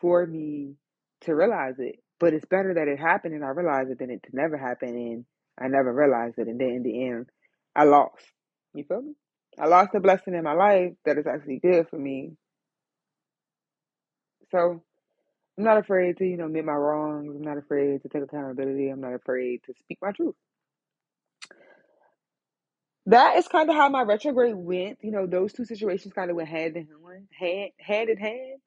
for 0.00 0.26
me 0.26 0.74
to 1.22 1.34
realize 1.34 1.74
it. 1.78 1.96
But 2.18 2.34
it's 2.34 2.46
better 2.46 2.74
that 2.74 2.88
it 2.88 2.98
happened 2.98 3.34
and 3.34 3.44
I 3.44 3.48
realized 3.48 3.90
it 3.90 3.98
than 3.98 4.10
it 4.10 4.22
to 4.24 4.30
never 4.36 4.56
happen 4.56 4.90
and 4.90 5.24
I 5.60 5.68
never 5.68 5.92
realized 5.92 6.38
it. 6.38 6.48
And 6.48 6.60
then 6.60 6.68
in 6.68 6.82
the 6.82 7.08
end, 7.08 7.26
I 7.74 7.84
lost. 7.84 8.24
You 8.74 8.84
feel 8.84 9.02
me? 9.02 9.14
I 9.58 9.66
lost 9.66 9.94
a 9.94 10.00
blessing 10.00 10.34
in 10.34 10.44
my 10.44 10.54
life 10.54 10.92
that 11.04 11.18
is 11.18 11.26
actually 11.26 11.58
good 11.58 11.88
for 11.88 11.98
me. 11.98 12.36
So 14.50 14.82
I'm 15.58 15.64
not 15.64 15.78
afraid 15.78 16.18
to, 16.18 16.24
you 16.24 16.36
know, 16.36 16.46
admit 16.46 16.64
my 16.64 16.72
wrongs. 16.72 17.34
I'm 17.34 17.42
not 17.42 17.58
afraid 17.58 18.02
to 18.02 18.08
take 18.08 18.22
accountability. 18.22 18.88
I'm 18.88 19.00
not 19.00 19.14
afraid 19.14 19.60
to 19.66 19.74
speak 19.80 19.98
my 20.00 20.12
truth. 20.12 20.34
That 23.06 23.36
is 23.36 23.48
kind 23.48 23.68
of 23.70 23.76
how 23.76 23.88
my 23.88 24.02
retrograde 24.02 24.54
went. 24.56 24.98
You 25.02 25.10
know, 25.12 25.26
those 25.26 25.52
two 25.52 25.64
situations 25.64 26.14
kind 26.14 26.30
of 26.30 26.36
went 26.36 26.48
hand 26.48 26.76
in 26.76 26.88
hand, 27.38 27.70
hand, 27.80 28.10
in 28.10 28.18
hand 28.18 28.60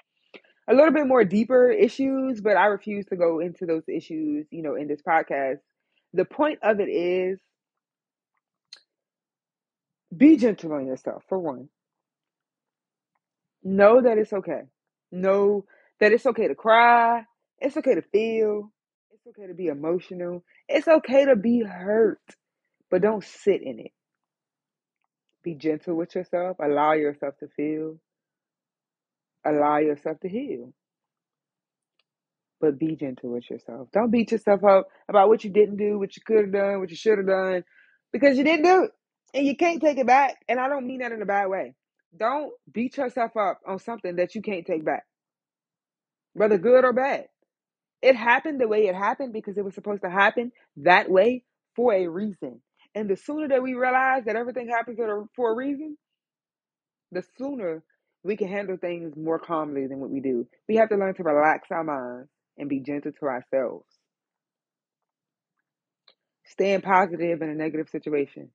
a 0.68 0.74
little 0.74 0.92
bit 0.92 1.08
more 1.08 1.24
deeper 1.24 1.70
issues, 1.72 2.42
but 2.42 2.58
I 2.58 2.68
refuse 2.68 3.06
to 3.08 3.16
go 3.16 3.40
into 3.40 3.66
those 3.66 3.84
issues, 3.88 4.48
you 4.52 4.64
know, 4.64 4.76
in 4.76 4.88
this 4.88 5.02
podcast. 5.08 5.60
The 6.14 6.26
point 6.26 6.60
of 6.64 6.80
it 6.80 6.90
is 6.90 7.40
be 10.16 10.38
gentle 10.38 10.74
on 10.74 10.88
yourself, 10.88 11.24
for 11.30 11.40
one. 11.40 11.70
Know 13.64 14.02
that 14.02 14.18
it's 14.18 14.34
okay. 14.34 14.62
Know 15.12 15.66
that 16.00 16.12
it's 16.12 16.26
okay 16.26 16.48
to 16.48 16.56
cry. 16.56 17.26
It's 17.60 17.78
okay 17.78 17.96
to 17.96 18.02
feel. 18.02 18.72
It's 19.12 19.28
okay 19.28 19.48
to 19.48 19.54
be 19.54 19.68
emotional. 19.68 20.44
It's 20.68 20.88
okay 20.88 21.26
to 21.26 21.36
be 21.36 21.62
hurt, 21.62 22.22
but 22.92 23.02
don't 23.02 23.24
sit 23.24 23.62
in 23.64 23.80
it. 23.80 23.92
Be 25.46 25.56
gentle 25.56 25.96
with 25.96 26.16
yourself. 26.16 26.58
Allow 26.64 26.94
yourself 26.96 27.38
to 27.40 27.50
feel. 27.50 28.00
Allow 29.46 29.80
yourself 29.80 30.20
to 30.22 30.30
heal. 30.30 30.70
but 32.62 32.80
be 32.80 32.98
gentle 32.98 33.32
with 33.32 33.50
yourself. 33.52 33.90
Don't 33.94 34.12
beat 34.12 34.34
yourself 34.34 34.66
up 34.66 34.90
about 35.10 35.30
what 35.30 35.46
you 35.46 35.52
didn't 35.52 35.78
do, 35.78 36.00
what 36.00 36.18
you 36.18 36.24
could 36.26 36.40
have 36.46 36.54
done, 36.54 36.82
what 36.82 36.92
you 36.92 36.98
should 36.98 37.20
have 37.20 37.28
done, 37.28 37.66
because 38.14 38.38
you 38.40 38.46
didn't 38.46 38.66
do 38.66 38.86
it 38.86 38.92
and 39.36 39.48
you 39.48 39.58
can't 39.58 39.82
take 39.82 40.00
it 40.00 40.08
back. 40.08 40.38
And 40.50 40.60
I 40.60 40.70
don't 40.70 40.88
mean 40.88 41.00
that 41.02 41.14
in 41.14 41.22
a 41.24 41.28
bad 41.28 41.50
way. 41.50 41.76
Don't 42.18 42.54
beat 42.74 42.98
yourself 42.98 43.38
up 43.38 43.62
on 43.68 43.80
something 43.80 44.18
that 44.18 44.36
you 44.36 44.42
can't 44.42 44.66
take 44.66 44.86
back, 44.86 45.06
whether 46.34 46.58
good 46.58 46.86
or 46.86 46.94
bad. 46.94 47.28
It 48.02 48.16
happened 48.16 48.62
the 48.62 48.68
way 48.68 48.88
it 48.88 48.96
happened 48.96 49.34
because 49.34 49.58
it 49.58 49.66
was 49.66 49.76
supposed 49.76 50.04
to 50.04 50.12
happen 50.12 50.52
that 50.78 51.10
way 51.12 51.44
for 51.76 51.94
a 51.94 52.08
reason. 52.08 52.62
And 52.96 53.10
the 53.10 53.18
sooner 53.18 53.50
that 53.50 53.62
we 53.62 53.74
realize 53.74 54.24
that 54.26 54.38
everything 54.38 54.70
happens 54.70 54.98
for 55.36 55.52
a 55.52 55.56
reason, 55.56 55.98
the 57.12 57.24
sooner 57.38 57.84
we 58.24 58.36
can 58.36 58.48
handle 58.48 58.78
things 58.78 59.16
more 59.16 59.38
calmly 59.38 59.86
than 59.86 60.00
what 60.00 60.10
we 60.10 60.20
do. 60.20 60.48
We 60.68 60.78
have 60.78 60.90
to 60.90 60.96
learn 60.96 61.14
to 61.16 61.24
relax 61.24 61.68
our 61.70 61.84
minds 61.84 62.30
and 62.58 62.68
be 62.68 62.80
gentle 62.80 63.12
to 63.12 63.26
ourselves. 63.26 63.86
Staying 66.46 66.82
positive 66.82 67.42
in 67.42 67.50
a 67.50 67.54
negative 67.54 67.90
situation. 67.90 68.50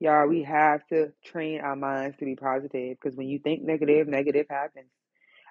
Y'all, 0.00 0.26
we 0.26 0.44
have 0.44 0.86
to 0.88 1.12
train 1.24 1.60
our 1.60 1.76
minds 1.76 2.16
to 2.18 2.24
be 2.24 2.36
positive 2.36 2.96
because 3.00 3.16
when 3.16 3.28
you 3.28 3.38
think 3.38 3.62
negative, 3.62 4.08
negative 4.08 4.46
happens. 4.48 4.90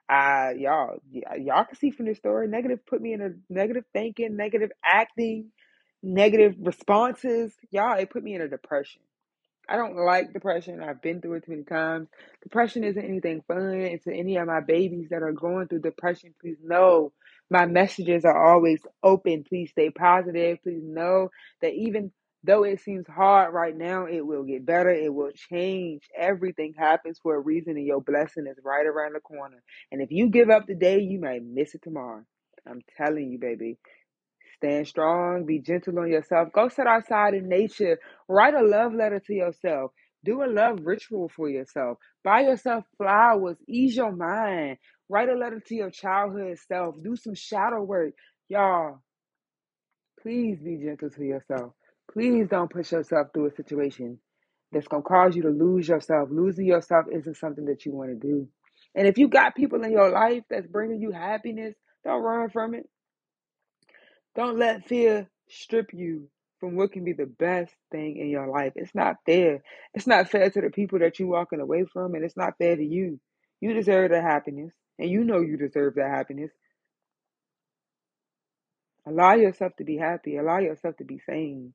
Uh, 0.09 0.49
y'all, 0.57 0.97
y'all 1.37 1.63
can 1.63 1.75
see 1.77 1.91
from 1.91 2.07
this 2.07 2.17
story, 2.17 2.47
negative 2.47 2.85
put 2.85 3.01
me 3.01 3.13
in 3.13 3.21
a 3.21 3.29
negative 3.49 3.85
thinking, 3.93 4.35
negative 4.35 4.71
acting, 4.83 5.51
negative 6.03 6.55
responses. 6.59 7.53
Y'all, 7.71 7.97
it 7.97 8.09
put 8.09 8.23
me 8.23 8.35
in 8.35 8.41
a 8.41 8.47
depression. 8.47 9.01
I 9.69 9.77
don't 9.77 9.95
like 9.95 10.33
depression. 10.33 10.81
I've 10.81 11.01
been 11.01 11.21
through 11.21 11.35
it 11.35 11.45
too 11.45 11.51
many 11.51 11.63
times. 11.63 12.09
Depression 12.43 12.83
isn't 12.83 13.03
anything 13.03 13.41
fun. 13.47 13.57
And 13.57 14.01
to 14.03 14.13
any 14.13 14.37
of 14.37 14.47
my 14.47 14.59
babies 14.59 15.09
that 15.11 15.23
are 15.23 15.31
going 15.31 15.67
through 15.67 15.81
depression, 15.81 16.33
please 16.41 16.57
know 16.61 17.13
my 17.49 17.65
messages 17.65 18.25
are 18.25 18.53
always 18.53 18.81
open. 19.03 19.43
Please 19.47 19.71
stay 19.71 19.89
positive. 19.89 20.59
Please 20.63 20.83
know 20.83 21.29
that 21.61 21.73
even 21.73 22.11
though 22.43 22.63
it 22.63 22.81
seems 22.81 23.07
hard 23.07 23.53
right 23.53 23.75
now, 23.75 24.05
it 24.07 24.21
will 24.25 24.43
get 24.43 24.65
better. 24.65 24.89
It 24.89 25.13
will 25.13 25.31
change. 25.31 26.03
Everything 26.17 26.73
happens 26.77 27.19
for 27.21 27.35
a 27.35 27.39
reason, 27.39 27.77
and 27.77 27.85
your 27.85 28.01
blessing 28.01 28.47
is 28.47 28.57
right 28.63 28.85
around 28.85 29.13
the 29.13 29.19
corner. 29.21 29.61
And 29.91 30.01
if 30.01 30.11
you 30.11 30.29
give 30.29 30.49
up 30.49 30.67
today, 30.67 30.99
you 30.99 31.19
might 31.19 31.43
miss 31.43 31.75
it 31.75 31.83
tomorrow. 31.83 32.23
I'm 32.67 32.81
telling 32.97 33.31
you, 33.31 33.39
baby. 33.39 33.77
Stand 34.61 34.87
strong, 34.87 35.45
be 35.45 35.59
gentle 35.59 35.99
on 35.99 36.09
yourself. 36.11 36.49
Go 36.53 36.69
sit 36.69 36.87
outside 36.87 37.35
in 37.35 37.49
nature. 37.49 37.99
Write 38.29 38.55
a 38.55 38.63
love 38.63 38.93
letter 38.93 39.19
to 39.27 39.33
yourself. 39.33 39.91
Do 40.25 40.43
a 40.43 40.47
love 40.47 40.79
ritual 40.83 41.29
for 41.29 41.49
yourself. 41.49 41.97
Buy 42.23 42.41
yourself 42.41 42.85
flowers. 42.97 43.57
Ease 43.67 43.97
your 43.97 44.13
mind. 44.13 44.77
Write 45.09 45.29
a 45.29 45.35
letter 45.35 45.61
to 45.67 45.75
your 45.75 45.91
childhood 45.91 46.57
self. 46.67 46.95
Do 47.03 47.15
some 47.17 47.35
shadow 47.35 47.83
work. 47.83 48.13
Y'all, 48.49 49.01
please 50.21 50.59
be 50.63 50.77
gentle 50.83 51.09
to 51.11 51.23
yourself. 51.25 51.73
Please 52.13 52.47
don't 52.49 52.71
push 52.71 52.91
yourself 52.91 53.29
through 53.33 53.47
a 53.47 53.55
situation 53.55 54.19
that's 54.71 54.87
going 54.87 55.03
to 55.03 55.07
cause 55.09 55.35
you 55.35 55.43
to 55.43 55.49
lose 55.49 55.87
yourself. 55.87 56.29
Losing 56.31 56.67
yourself 56.67 57.07
isn't 57.11 57.37
something 57.37 57.65
that 57.65 57.85
you 57.85 57.93
want 57.93 58.11
to 58.11 58.15
do. 58.27 58.47
And 58.95 59.07
if 59.07 59.17
you 59.17 59.29
got 59.29 59.55
people 59.55 59.83
in 59.83 59.91
your 59.91 60.11
life 60.11 60.43
that's 60.49 60.67
bringing 60.67 61.01
you 61.01 61.11
happiness, 61.11 61.75
don't 62.05 62.21
run 62.23 62.49
from 62.49 62.75
it. 62.75 62.89
Don't 64.35 64.57
let 64.57 64.87
fear 64.87 65.29
strip 65.49 65.93
you 65.93 66.29
from 66.59 66.75
what 66.75 66.91
can 66.93 67.03
be 67.03 67.13
the 67.13 67.25
best 67.25 67.73
thing 67.91 68.17
in 68.17 68.29
your 68.29 68.47
life. 68.47 68.73
It's 68.75 68.95
not 68.95 69.17
fair. 69.25 69.61
It's 69.93 70.07
not 70.07 70.29
fair 70.29 70.49
to 70.49 70.61
the 70.61 70.69
people 70.69 70.99
that 70.99 71.19
you're 71.19 71.27
walking 71.27 71.59
away 71.59 71.85
from, 71.91 72.15
and 72.15 72.23
it's 72.23 72.37
not 72.37 72.57
fair 72.57 72.75
to 72.75 72.83
you. 72.85 73.19
You 73.59 73.73
deserve 73.73 74.11
that 74.11 74.23
happiness, 74.23 74.73
and 74.99 75.09
you 75.09 75.23
know 75.23 75.41
you 75.41 75.57
deserve 75.57 75.95
that 75.95 76.09
happiness. 76.09 76.51
Allow 79.07 79.33
yourself 79.35 79.73
to 79.77 79.83
be 79.83 79.97
happy. 79.97 80.37
Allow 80.37 80.59
yourself 80.59 80.97
to 80.97 81.03
be 81.03 81.19
sane. 81.27 81.73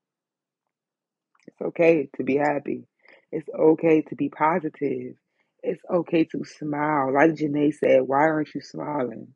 It's 1.46 1.60
okay 1.60 2.08
to 2.16 2.24
be 2.24 2.36
happy. 2.36 2.84
It's 3.32 3.48
okay 3.56 4.02
to 4.02 4.14
be 4.16 4.28
positive. 4.28 5.14
It's 5.62 5.82
okay 5.92 6.24
to 6.24 6.44
smile. 6.44 7.12
Like 7.12 7.32
Janae 7.32 7.74
said, 7.74 8.02
why 8.02 8.20
aren't 8.20 8.54
you 8.54 8.60
smiling? 8.60 9.34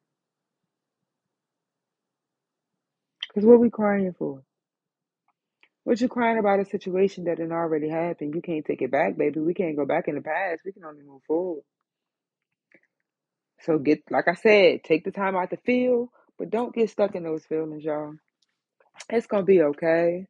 Because 3.30 3.46
what 3.46 3.60
we 3.60 3.70
crying 3.70 4.14
for? 4.18 4.42
What 5.84 6.00
you 6.00 6.08
crying 6.08 6.38
about 6.38 6.60
a 6.60 6.66
situation 6.66 7.24
that 7.24 7.38
didn't 7.38 7.52
already 7.52 7.88
happen? 7.88 8.32
You 8.34 8.42
can't 8.42 8.66
take 8.66 8.82
it 8.82 8.92
back, 8.92 9.16
baby. 9.18 9.40
We 9.40 9.54
can't 9.54 9.76
go 9.76 9.86
back 9.86 10.08
in 10.08 10.16
the 10.16 10.22
past. 10.22 10.62
We 10.64 10.72
can 10.72 10.84
only 10.84 11.02
move 11.04 11.22
forward. 11.26 11.64
So 13.62 13.78
get, 13.78 14.02
like 14.10 14.28
I 14.28 14.34
said, 14.34 14.84
take 14.84 15.04
the 15.04 15.10
time 15.12 15.36
out 15.36 15.50
to 15.50 15.58
feel, 15.58 16.10
but 16.38 16.50
don't 16.50 16.74
get 16.74 16.90
stuck 16.90 17.14
in 17.14 17.24
those 17.24 17.44
feelings, 17.46 17.84
y'all. 17.84 18.14
It's 19.10 19.26
gonna 19.26 19.44
be 19.44 19.62
okay. 19.62 20.26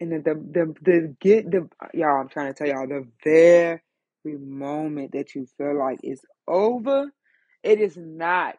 And 0.00 0.12
the 0.12 0.18
the 0.18 0.34
the, 0.34 0.74
the 0.82 1.16
get 1.20 1.50
the 1.50 1.68
y'all, 1.94 2.20
I'm 2.20 2.28
trying 2.28 2.52
to 2.52 2.58
tell 2.58 2.68
y'all 2.68 2.88
the 2.88 3.06
very 3.24 3.80
moment 4.24 5.12
that 5.12 5.34
you 5.34 5.46
feel 5.58 5.78
like 5.78 6.00
it's 6.02 6.24
over, 6.48 7.10
it 7.62 7.80
is 7.80 7.96
not. 7.96 8.56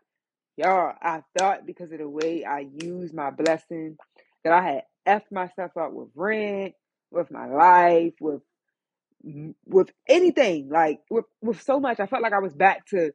Y'all, 0.58 0.94
I 1.02 1.24
thought 1.38 1.66
because 1.66 1.92
of 1.92 2.00
the 2.00 2.10
way 2.10 2.46
I 2.46 2.68
used 2.82 3.14
my 3.14 3.32
blessing 3.32 3.98
that 4.44 4.54
I 4.54 4.64
had 4.64 4.84
effed 5.08 5.32
myself 5.32 5.76
up 5.78 5.94
with 5.94 6.10
rent, 6.16 6.76
with 7.12 7.32
my 7.32 7.48
life, 7.48 8.14
with 8.22 8.42
with 9.66 9.90
anything, 10.08 10.70
like 10.70 11.00
with 11.10 11.26
with 11.42 11.62
so 11.62 11.80
much. 11.80 12.00
I 12.00 12.08
felt 12.08 12.24
like 12.24 12.34
I 12.34 12.40
was 12.40 12.54
back 12.54 12.86
to 12.88 13.14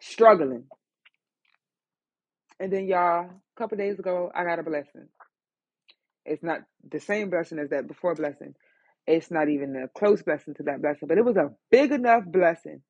struggling. 0.00 0.64
And 2.60 2.72
then 2.72 2.86
y'all, 2.88 3.26
a 3.30 3.30
couple 3.58 3.78
days 3.78 3.98
ago, 3.98 4.30
I 4.34 4.44
got 4.44 4.58
a 4.60 4.62
blessing. 4.62 5.08
It's 6.24 6.42
not 6.42 6.60
the 6.88 7.00
same 7.00 7.30
blessing 7.30 7.58
as 7.58 7.70
that 7.70 7.88
before 7.88 8.14
blessing. 8.14 8.54
It's 9.06 9.30
not 9.30 9.48
even 9.48 9.76
a 9.76 9.88
close 9.88 10.22
blessing 10.22 10.54
to 10.56 10.64
that 10.64 10.82
blessing, 10.82 11.08
but 11.08 11.18
it 11.18 11.24
was 11.24 11.36
a 11.36 11.52
big 11.70 11.92
enough 11.92 12.24
blessing 12.26 12.82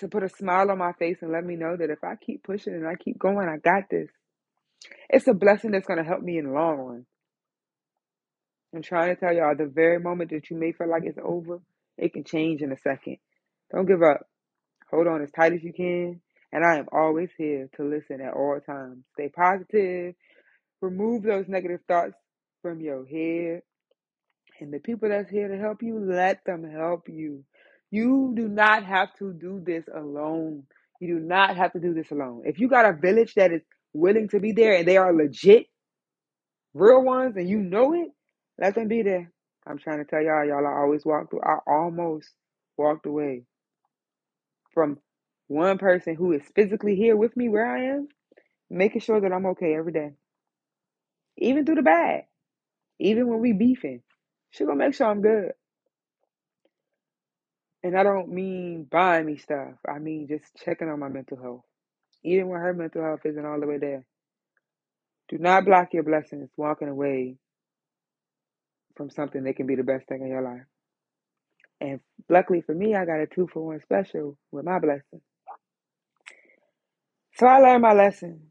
to 0.00 0.08
put 0.08 0.22
a 0.22 0.28
smile 0.28 0.70
on 0.70 0.78
my 0.78 0.92
face 0.92 1.18
and 1.22 1.32
let 1.32 1.44
me 1.44 1.56
know 1.56 1.76
that 1.76 1.90
if 1.90 2.02
I 2.04 2.16
keep 2.16 2.42
pushing 2.42 2.74
and 2.74 2.86
I 2.86 2.94
keep 2.94 3.18
going, 3.18 3.48
I 3.48 3.56
got 3.58 3.84
this. 3.90 4.08
It's 5.08 5.28
a 5.28 5.34
blessing 5.34 5.72
that's 5.72 5.86
going 5.86 6.02
to 6.02 6.08
help 6.08 6.22
me 6.22 6.38
in 6.38 6.46
the 6.46 6.52
long 6.52 6.76
run. 6.78 7.06
I'm 8.74 8.82
trying 8.82 9.14
to 9.14 9.20
tell 9.20 9.32
y'all 9.32 9.56
the 9.56 9.66
very 9.66 9.98
moment 9.98 10.30
that 10.30 10.50
you 10.50 10.56
may 10.56 10.72
feel 10.72 10.88
like 10.88 11.02
it's 11.04 11.18
over, 11.22 11.60
it 11.98 12.12
can 12.12 12.24
change 12.24 12.62
in 12.62 12.72
a 12.72 12.78
second. 12.78 13.16
Don't 13.72 13.86
give 13.86 14.02
up. 14.02 14.26
Hold 14.90 15.06
on 15.06 15.22
as 15.22 15.30
tight 15.32 15.52
as 15.52 15.62
you 15.62 15.72
can. 15.72 16.20
And 16.52 16.64
I 16.64 16.78
am 16.78 16.86
always 16.92 17.30
here 17.36 17.68
to 17.76 17.84
listen 17.84 18.20
at 18.20 18.34
all 18.34 18.58
times. 18.64 19.04
Stay 19.14 19.28
positive. 19.28 20.14
Remove 20.80 21.22
those 21.22 21.46
negative 21.48 21.80
thoughts 21.86 22.14
from 22.62 22.80
your 22.80 23.06
head. 23.06 23.62
And 24.60 24.72
the 24.72 24.78
people 24.78 25.08
that's 25.08 25.30
here 25.30 25.48
to 25.48 25.58
help 25.58 25.82
you, 25.82 25.98
let 25.98 26.44
them 26.44 26.68
help 26.68 27.08
you. 27.08 27.44
You 27.92 28.34
do 28.36 28.48
not 28.48 28.84
have 28.84 29.14
to 29.20 29.32
do 29.34 29.62
this 29.64 29.86
alone. 29.94 30.64
You 31.00 31.20
do 31.20 31.20
not 31.26 31.56
have 31.56 31.72
to 31.74 31.80
do 31.80 31.94
this 31.94 32.12
alone. 32.12 32.44
If 32.46 32.60
you 32.60 32.68
got 32.68 32.86
a 32.86 32.94
village 32.94 33.34
that 33.36 33.52
is 33.52 33.62
willing 33.94 34.28
to 34.30 34.40
be 34.40 34.52
there 34.52 34.74
and 34.76 34.88
they 34.88 34.98
are 34.98 35.14
legit, 35.14 35.68
real 36.74 37.02
ones, 37.02 37.36
and 37.36 37.48
you 37.48 37.58
know 37.58 37.94
it, 37.94 38.10
let 38.58 38.74
them 38.76 38.88
be 38.88 39.02
there. 39.02 39.32
I'm 39.66 39.78
trying 39.78 39.98
to 39.98 40.04
tell 40.04 40.22
y'all, 40.22 40.46
y'all 40.46 40.66
I 40.66 40.80
always 40.80 41.04
walk 41.04 41.30
through. 41.30 41.42
I 41.42 41.58
almost 41.66 42.30
walked 42.78 43.06
away 43.06 43.44
from 44.74 44.98
one 45.48 45.78
person 45.78 46.16
who 46.16 46.32
is 46.32 46.42
physically 46.56 46.96
here 46.96 47.16
with 47.16 47.36
me 47.36 47.48
where 47.48 47.66
I 47.66 47.86
am, 47.96 48.08
making 48.70 49.02
sure 49.02 49.20
that 49.20 49.32
I'm 49.32 49.46
okay 49.48 49.74
every 49.76 49.92
day. 49.92 50.12
Even 51.38 51.66
through 51.66 51.76
the 51.76 51.82
bad. 51.82 52.24
Even 53.00 53.28
when 53.28 53.40
we 53.40 53.52
beefing. 53.54 54.02
She 54.52 54.64
gonna 54.64 54.76
make 54.76 54.94
sure 54.94 55.08
I'm 55.08 55.22
good. 55.22 55.52
And 57.82 57.96
I 57.96 58.02
don't 58.02 58.30
mean 58.30 58.86
buying 58.90 59.26
me 59.26 59.38
stuff. 59.38 59.74
I 59.88 59.98
mean 59.98 60.28
just 60.28 60.44
checking 60.64 60.88
on 60.88 61.00
my 61.00 61.08
mental 61.08 61.40
health. 61.40 61.64
Even 62.22 62.48
when 62.48 62.60
her 62.60 62.74
mental 62.74 63.02
health 63.02 63.20
isn't 63.24 63.46
all 63.46 63.60
the 63.60 63.66
way 63.66 63.78
there. 63.78 64.04
Do 65.28 65.38
not 65.38 65.64
block 65.64 65.94
your 65.94 66.02
blessings 66.02 66.50
walking 66.56 66.88
away 66.88 67.36
from 68.96 69.10
something 69.10 69.44
that 69.44 69.56
can 69.56 69.66
be 69.66 69.76
the 69.76 69.84
best 69.84 70.06
thing 70.08 70.22
in 70.22 70.28
your 70.28 70.42
life. 70.42 70.66
And 71.80 72.00
luckily 72.28 72.60
for 72.60 72.74
me, 72.74 72.94
I 72.94 73.06
got 73.06 73.20
a 73.20 73.26
two 73.26 73.48
for 73.52 73.66
one 73.66 73.80
special 73.80 74.36
with 74.52 74.64
my 74.64 74.78
blessing. 74.78 75.22
So 77.34 77.46
I 77.46 77.58
learned 77.60 77.82
my 77.82 77.94
lesson. 77.94 78.50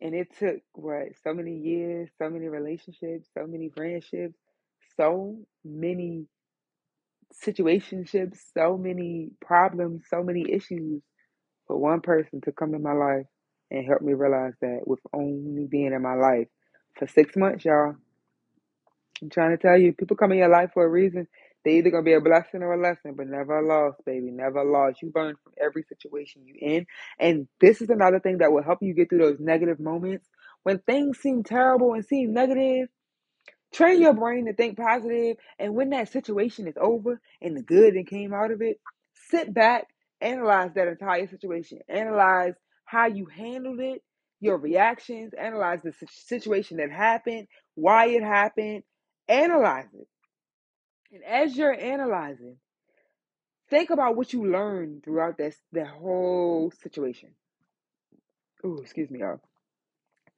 And 0.00 0.14
it 0.14 0.28
took 0.38 0.58
what 0.74 1.16
so 1.24 1.34
many 1.34 1.56
years, 1.56 2.10
so 2.18 2.28
many 2.30 2.48
relationships, 2.48 3.28
so 3.34 3.46
many 3.46 3.70
friendships, 3.70 4.38
so 4.96 5.38
many 5.64 6.26
situationships, 7.44 8.38
so 8.56 8.76
many 8.76 9.30
problems, 9.40 10.04
so 10.08 10.22
many 10.22 10.44
issues 10.50 11.02
for 11.66 11.76
one 11.76 12.00
person 12.00 12.40
to 12.42 12.52
come 12.52 12.74
in 12.74 12.82
my 12.82 12.92
life 12.92 13.26
and 13.70 13.86
help 13.86 14.02
me 14.02 14.12
realize 14.14 14.54
that 14.60 14.80
with 14.86 15.00
only 15.12 15.66
being 15.66 15.92
in 15.92 16.02
my 16.02 16.14
life 16.14 16.48
for 16.98 17.06
six 17.08 17.36
months, 17.36 17.64
y'all. 17.64 17.96
I'm 19.22 19.30
trying 19.30 19.56
to 19.56 19.62
tell 19.62 19.78
you, 19.78 19.92
people 19.92 20.16
come 20.16 20.32
in 20.32 20.38
your 20.38 20.50
life 20.50 20.70
for 20.74 20.84
a 20.84 20.88
reason. 20.88 21.26
They 21.64 21.78
either 21.78 21.90
gonna 21.90 22.04
be 22.04 22.12
a 22.12 22.20
blessing 22.20 22.62
or 22.62 22.74
a 22.74 22.80
lesson, 22.80 23.14
but 23.16 23.26
never 23.26 23.58
a 23.58 23.66
loss, 23.66 23.96
baby. 24.06 24.30
Never 24.30 24.58
a 24.58 24.70
loss. 24.70 24.96
You 25.02 25.12
learn 25.14 25.34
from 25.42 25.52
every 25.60 25.82
situation 25.84 26.42
you 26.46 26.54
in. 26.60 26.86
And 27.18 27.48
this 27.60 27.82
is 27.82 27.90
another 27.90 28.20
thing 28.20 28.38
that 28.38 28.52
will 28.52 28.62
help 28.62 28.78
you 28.82 28.94
get 28.94 29.08
through 29.10 29.18
those 29.18 29.40
negative 29.40 29.80
moments. 29.80 30.28
When 30.62 30.78
things 30.78 31.18
seem 31.18 31.42
terrible 31.42 31.94
and 31.94 32.04
seem 32.04 32.32
negative, 32.34 32.88
train 33.72 34.00
your 34.00 34.14
brain 34.14 34.46
to 34.46 34.52
think. 34.52 34.78
And 35.58 35.74
when 35.74 35.90
that 35.90 36.10
situation 36.12 36.66
is 36.66 36.76
over 36.80 37.20
and 37.40 37.56
the 37.56 37.62
good 37.62 37.94
that 37.94 38.06
came 38.06 38.32
out 38.32 38.50
of 38.50 38.62
it, 38.62 38.80
sit 39.30 39.52
back, 39.52 39.88
analyze 40.20 40.72
that 40.74 40.88
entire 40.88 41.26
situation, 41.26 41.80
analyze 41.88 42.54
how 42.84 43.06
you 43.06 43.26
handled 43.26 43.80
it, 43.80 44.02
your 44.40 44.58
reactions, 44.58 45.32
analyze 45.38 45.80
the 45.82 45.92
situation 46.08 46.78
that 46.78 46.90
happened, 46.90 47.48
why 47.74 48.08
it 48.08 48.22
happened, 48.22 48.82
analyze 49.28 49.88
it. 49.94 50.08
And 51.12 51.24
as 51.24 51.56
you're 51.56 51.72
analyzing, 51.72 52.56
think 53.70 53.90
about 53.90 54.16
what 54.16 54.32
you 54.32 54.50
learned 54.50 55.02
throughout 55.04 55.38
this 55.38 55.56
that 55.72 55.88
whole 55.88 56.72
situation. 56.82 57.30
Oh, 58.64 58.78
excuse 58.78 59.10
me, 59.10 59.20
y'all. 59.20 59.40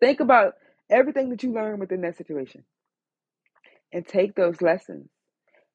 Think 0.00 0.20
about 0.20 0.54
everything 0.88 1.30
that 1.30 1.42
you 1.42 1.52
learned 1.52 1.80
within 1.80 2.02
that 2.02 2.16
situation 2.16 2.64
and 3.92 4.06
take 4.06 4.34
those 4.34 4.60
lessons 4.62 5.08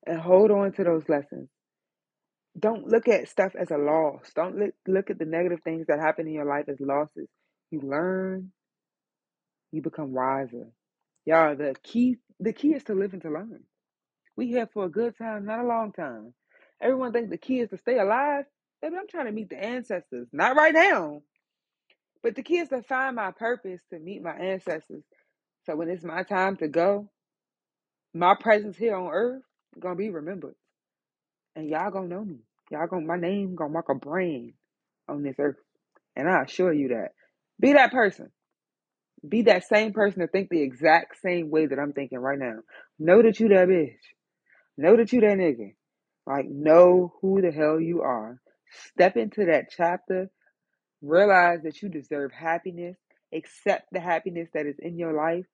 and 0.06 0.20
hold 0.20 0.52
on 0.52 0.74
to 0.74 0.84
those 0.84 1.08
lessons. 1.10 1.50
Don't 2.60 2.88
look 2.88 3.08
at 3.08 3.30
stuff 3.30 3.54
as 3.60 3.72
a 3.72 3.78
loss. 3.78 4.32
Don't 4.36 4.58
look, 4.58 4.74
look 4.88 5.10
at 5.10 5.20
the 5.20 5.26
negative 5.26 5.62
things 5.64 5.88
that 5.88 6.00
happen 6.00 6.28
in 6.28 6.34
your 6.34 6.46
life 6.46 6.66
as 6.70 6.80
losses. 6.80 7.28
You 7.72 7.82
learn, 7.82 8.52
you 9.72 9.82
become 9.82 10.14
wiser. 10.14 10.68
Y'all, 11.26 11.56
the 11.56 11.76
key 11.84 12.18
the 12.40 12.54
key 12.54 12.74
is 12.74 12.84
to 12.86 12.94
live 12.94 13.14
and 13.14 13.22
to 13.24 13.30
learn. 13.30 13.64
We 14.36 14.48
here 14.48 14.68
for 14.74 14.86
a 14.86 14.90
good 14.90 15.18
time, 15.18 15.46
not 15.46 15.60
a 15.60 15.68
long 15.68 15.94
time. 15.94 16.34
Everyone 16.82 17.14
thinks 17.14 17.30
the 17.30 17.38
key 17.38 17.60
is 17.60 17.70
to 17.70 17.78
stay 17.78 18.00
alive. 18.00 18.46
Baby, 18.82 18.96
I'm 19.00 19.08
trying 19.08 19.28
to 19.28 19.32
meet 19.32 19.50
the 19.50 19.64
ancestors. 19.64 20.28
Not 20.34 20.58
right 20.58 20.74
now. 20.74 21.22
But 22.24 22.36
the 22.36 22.44
key 22.44 22.60
is 22.60 22.70
to 22.70 22.82
find 22.84 23.16
my 23.16 23.32
purpose 23.32 23.82
to 23.92 24.00
meet 24.00 24.24
my 24.24 24.34
ancestors. 24.36 25.04
So 25.66 25.76
when 25.76 25.90
it's 25.90 26.04
my 26.04 26.24
time 26.24 26.58
to 26.58 26.68
go, 26.68 27.10
my 28.14 28.36
presence 28.40 28.78
here 28.78 28.96
on 28.96 29.12
earth 29.12 29.42
gonna 29.80 29.96
be 29.96 30.10
remembered. 30.10 30.56
And 31.56 31.70
y'all 31.70 31.92
gonna 31.92 32.08
know 32.08 32.24
me. 32.24 32.40
Y'all 32.72 32.88
gonna 32.88 33.06
my 33.06 33.18
name 33.18 33.56
gonna 33.56 33.72
mark 33.72 33.90
a 33.90 33.96
brand 33.96 34.54
on 35.08 35.24
this 35.24 35.36
earth. 35.40 35.58
And 36.16 36.30
I 36.30 36.44
assure 36.44 36.74
you 36.74 36.90
that. 36.90 37.10
Be 37.60 37.74
that 37.74 37.92
person. 37.92 38.32
Be 39.28 39.44
that 39.44 39.68
same 39.68 39.94
person 39.94 40.20
to 40.20 40.28
think 40.28 40.50
the 40.50 40.62
exact 40.62 41.22
same 41.22 41.50
way 41.50 41.66
that 41.66 41.80
I'm 41.80 41.94
thinking 41.94 42.20
right 42.20 42.38
now. 42.38 42.58
Know 43.00 43.22
that 43.22 43.40
you 43.40 43.50
that 43.50 43.68
bitch. 43.68 43.96
Know 44.78 44.98
that 44.98 45.14
you 45.14 45.22
that 45.22 45.38
nigga. 45.38 45.74
Like 46.26 46.46
know 46.48 47.14
who 47.22 47.42
the 47.42 47.52
hell 47.52 47.80
you 47.80 48.02
are. 48.02 48.40
Step 48.92 49.18
into 49.18 49.46
that 49.46 49.66
chapter. 49.76 50.30
Realize 51.02 51.60
that 51.64 51.82
you 51.82 51.90
deserve 51.90 52.32
happiness. 52.32 52.98
Accept 53.34 53.88
the 53.92 54.00
happiness 54.00 54.50
that 54.54 54.66
is 54.66 54.76
in 54.80 54.98
your 54.98 55.14
life 55.14 55.46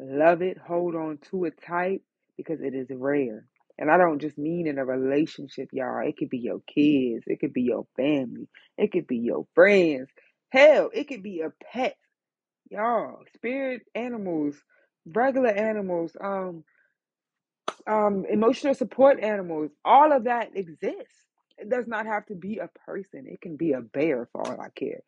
Love 0.00 0.42
it, 0.42 0.58
hold 0.58 0.94
on 0.94 1.18
to 1.30 1.46
it 1.46 1.54
tight 1.66 2.02
because 2.36 2.60
it 2.60 2.74
is 2.74 2.88
rare. 2.90 3.46
And 3.78 3.90
I 3.90 3.98
don't 3.98 4.20
just 4.20 4.38
mean 4.38 4.66
in 4.68 4.78
a 4.78 4.84
relationship, 4.84 5.70
y'all. 5.72 6.06
It 6.06 6.16
could 6.18 6.30
be 6.30 6.38
your 6.38 6.60
kids, 6.68 7.24
it 7.26 7.40
could 7.40 7.54
be 7.54 7.62
your 7.62 7.86
family, 7.96 8.48
it 8.78 8.92
could 8.92 9.06
be 9.06 9.18
your 9.18 9.46
friends. 9.54 10.08
Hell, 10.50 10.90
it 10.94 11.08
could 11.08 11.22
be 11.22 11.40
a 11.42 11.52
pet, 11.72 11.96
y'all. 12.70 13.20
Spirit 13.34 13.82
animals, 13.94 14.56
regular 15.06 15.50
animals, 15.50 16.12
um, 16.22 16.64
um, 17.88 18.26
emotional 18.30 18.74
support 18.74 19.20
animals, 19.22 19.70
all 19.84 20.12
of 20.12 20.24
that 20.24 20.56
exists. 20.56 21.24
It 21.58 21.70
does 21.70 21.88
not 21.88 22.06
have 22.06 22.26
to 22.26 22.36
be 22.36 22.58
a 22.58 22.70
person. 22.86 23.26
It 23.28 23.40
can 23.42 23.56
be 23.56 23.72
a 23.74 23.82
bear 23.82 24.28
for 24.32 24.46
all 24.46 24.60
I 24.60 24.70
care. 24.70 25.02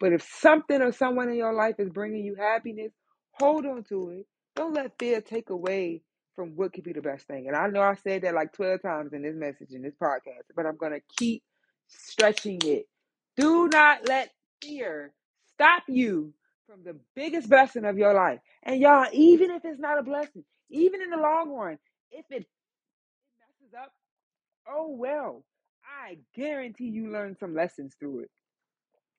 But 0.00 0.14
if 0.14 0.22
something 0.40 0.82
or 0.82 0.92
someone 0.92 1.30
in 1.30 1.36
your 1.36 1.54
life 1.54 1.76
is 1.78 1.90
bringing 1.90 2.24
you 2.24 2.36
happiness, 2.36 2.92
hold 3.32 3.66
on 3.66 3.84
to 3.84 4.10
it. 4.10 4.26
Don't 4.56 4.74
let 4.74 4.98
fear 4.98 5.20
take 5.20 5.50
away 5.50 6.02
from 6.36 6.56
what 6.56 6.72
could 6.72 6.84
be 6.84 6.92
the 6.92 7.02
best 7.02 7.26
thing. 7.26 7.48
And 7.48 7.56
I 7.56 7.68
know 7.68 7.82
I 7.82 7.94
said 7.94 8.22
that 8.22 8.34
like 8.34 8.52
12 8.52 8.82
times 8.82 9.12
in 9.12 9.22
this 9.22 9.36
message, 9.36 9.70
in 9.72 9.82
this 9.82 9.94
podcast, 10.00 10.44
but 10.56 10.66
I'm 10.66 10.76
going 10.76 10.92
to 10.92 11.00
keep 11.18 11.42
stretching 11.88 12.60
it. 12.64 12.86
Do 13.36 13.68
not 13.68 14.08
let 14.08 14.30
fear 14.62 15.12
stop 15.54 15.84
you 15.88 16.34
from 16.68 16.84
the 16.84 16.96
biggest 17.14 17.48
blessing 17.48 17.84
of 17.84 17.98
your 17.98 18.14
life. 18.14 18.40
And 18.62 18.80
y'all, 18.80 19.06
even 19.12 19.50
if 19.50 19.64
it's 19.64 19.80
not 19.80 19.98
a 19.98 20.02
blessing, 20.02 20.44
even 20.70 21.02
in 21.02 21.10
the 21.10 21.16
long 21.16 21.50
run, 21.50 21.78
if 22.10 22.24
it 22.30 22.46
messes 23.40 23.74
up, 23.80 23.92
oh 24.68 24.90
well. 24.90 25.44
I 26.06 26.18
guarantee 26.34 26.88
you 26.88 27.10
learned 27.12 27.38
some 27.38 27.54
lessons 27.54 27.94
through 27.98 28.20
it. 28.20 28.30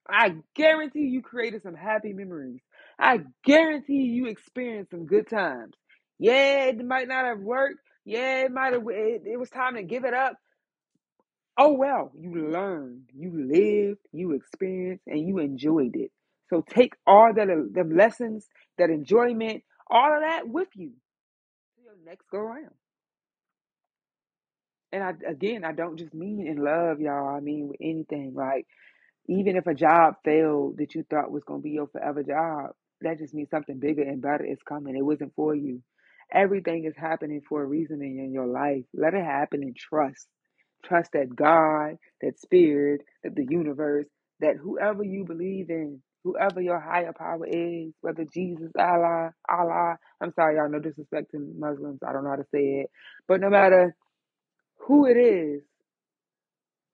I 0.10 0.36
guarantee 0.56 1.02
you 1.08 1.22
created 1.22 1.64
some 1.64 1.76
happy 1.76 2.14
memories. 2.14 2.62
I 3.00 3.20
guarantee 3.46 4.04
you 4.04 4.28
experienced 4.28 4.92
some 4.92 5.06
good 5.06 5.30
times. 5.30 5.74
Yeah, 6.20 6.66
it 6.66 6.86
might 6.86 7.08
not 7.08 7.26
have 7.26 7.40
worked. 7.40 7.80
Yeah, 8.06 8.44
it 8.46 8.52
might 8.52 8.74
have. 8.74 8.84
It, 8.90 9.24
it 9.26 9.40
was 9.40 9.50
time 9.50 9.76
to 9.76 9.84
give 9.84 10.06
it 10.06 10.14
up. 10.14 10.34
Oh 11.58 11.74
well, 11.74 12.12
you 12.16 12.50
learned, 12.52 13.04
you 13.16 13.32
lived, 13.32 14.02
you 14.12 14.34
experienced, 14.34 15.06
and 15.08 15.28
you 15.28 15.40
enjoyed 15.40 15.96
it. 15.96 16.12
So 16.50 16.64
take 16.70 16.96
all 17.08 17.34
that 17.34 17.48
the 17.48 17.84
lessons, 17.86 18.48
that 18.78 18.90
enjoyment, 18.90 19.64
all 19.90 20.16
of 20.16 20.22
that 20.22 20.48
with 20.50 20.70
you 20.76 20.90
to 20.90 21.84
your 21.84 21.96
next 22.06 22.26
go 22.32 22.40
round. 22.40 22.72
And 24.92 25.04
I 25.04 25.14
again, 25.30 25.66
I 25.66 25.74
don't 25.74 25.98
just 25.98 26.14
mean 26.14 26.48
in 26.48 26.58
love, 26.58 27.02
y'all. 27.02 27.36
I 27.36 27.40
mean 27.42 27.70
with 27.70 27.78
anything. 27.82 28.34
Like 28.36 28.68
even 29.28 29.56
if 29.58 29.68
a 29.68 29.74
job 29.76 30.16
failed 30.26 30.78
that 30.78 30.96
you 30.96 31.06
thought 31.10 31.32
was 31.32 31.44
going 31.44 31.62
to 31.62 31.64
be 31.64 31.72
your 31.72 31.88
forever 31.88 32.24
job, 32.24 32.72
that 33.02 33.20
just 33.20 33.34
means 33.34 33.50
something 33.52 33.80
bigger 33.80 34.04
and 34.04 34.22
better 34.22 34.46
is 34.46 34.60
coming. 34.68 34.96
It 34.98 35.06
wasn't 35.06 35.34
for 35.36 35.56
you. 35.56 35.82
Everything 36.34 36.86
is 36.86 36.96
happening 36.98 37.42
for 37.48 37.62
a 37.62 37.66
reason 37.68 38.02
in 38.02 38.32
your 38.34 38.48
life. 38.48 38.84
Let 38.94 39.14
it 39.14 39.24
happen 39.24 39.64
and 39.64 39.76
trust. 39.76 40.28
Trust 40.86 41.12
that 41.14 41.36
God, 41.36 41.98
that 42.22 42.40
spirit, 42.40 43.02
that 43.24 43.36
the 43.36 43.46
universe, 43.50 44.08
that 44.40 44.58
whoever 44.58 45.04
you 45.04 45.26
believe 45.26 45.70
in, 45.70 46.02
whoever 46.24 46.62
your 46.62 46.80
higher 46.80 47.14
power 47.18 47.46
is, 47.48 47.94
whether 48.02 48.26
Jesus, 48.34 48.72
Allah, 48.80 49.32
Allah, 49.50 49.98
I'm 50.22 50.34
sorry, 50.34 50.58
y'all, 50.58 50.70
no 50.70 50.80
disrespect 50.80 51.32
to 51.32 51.54
Muslims. 51.58 52.00
I 52.08 52.14
don't 52.14 52.24
know 52.24 52.32
how 52.32 52.38
to 52.38 52.48
say 52.54 52.82
it. 52.84 52.92
But 53.28 53.42
no 53.42 53.50
matter 53.50 53.96
who 54.88 55.06
it 55.08 55.18
is 55.18 55.64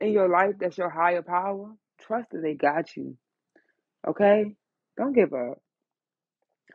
in 0.02 0.12
your 0.14 0.30
life 0.30 0.56
that's 0.60 0.78
your 0.78 0.90
higher 0.90 1.24
power, 1.24 1.72
trust 2.02 2.30
that 2.32 2.42
they 2.42 2.56
got 2.56 2.96
you. 2.98 3.18
Okay? 4.08 4.46
Don't 4.98 5.14
give 5.16 5.34
up. 5.34 5.60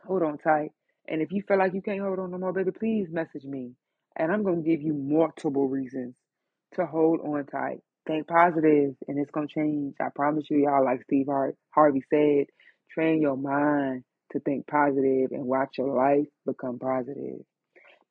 Hold 0.05 0.23
on 0.23 0.37
tight. 0.37 0.71
And 1.07 1.21
if 1.21 1.31
you 1.31 1.43
feel 1.47 1.57
like 1.57 1.73
you 1.73 1.81
can't 1.81 2.01
hold 2.01 2.19
on 2.19 2.31
no 2.31 2.37
more, 2.37 2.53
baby, 2.53 2.71
please 2.71 3.07
message 3.11 3.43
me. 3.43 3.71
And 4.17 4.31
I'm 4.31 4.43
going 4.43 4.63
to 4.63 4.69
give 4.69 4.81
you 4.81 4.93
multiple 4.93 5.67
reasons 5.67 6.15
to 6.75 6.85
hold 6.85 7.21
on 7.21 7.45
tight. 7.45 7.79
Think 8.07 8.27
positive 8.27 8.95
and 9.07 9.19
it's 9.19 9.31
going 9.31 9.47
to 9.47 9.53
change. 9.53 9.95
I 10.01 10.07
promise 10.15 10.45
you, 10.49 10.59
y'all, 10.63 10.85
like 10.85 11.03
Steve 11.03 11.27
Harvey 11.71 12.03
said, 12.09 12.45
train 12.91 13.21
your 13.21 13.37
mind 13.37 14.03
to 14.33 14.39
think 14.41 14.67
positive 14.67 15.31
and 15.31 15.45
watch 15.45 15.77
your 15.77 15.95
life 15.95 16.27
become 16.45 16.79
positive. 16.79 17.41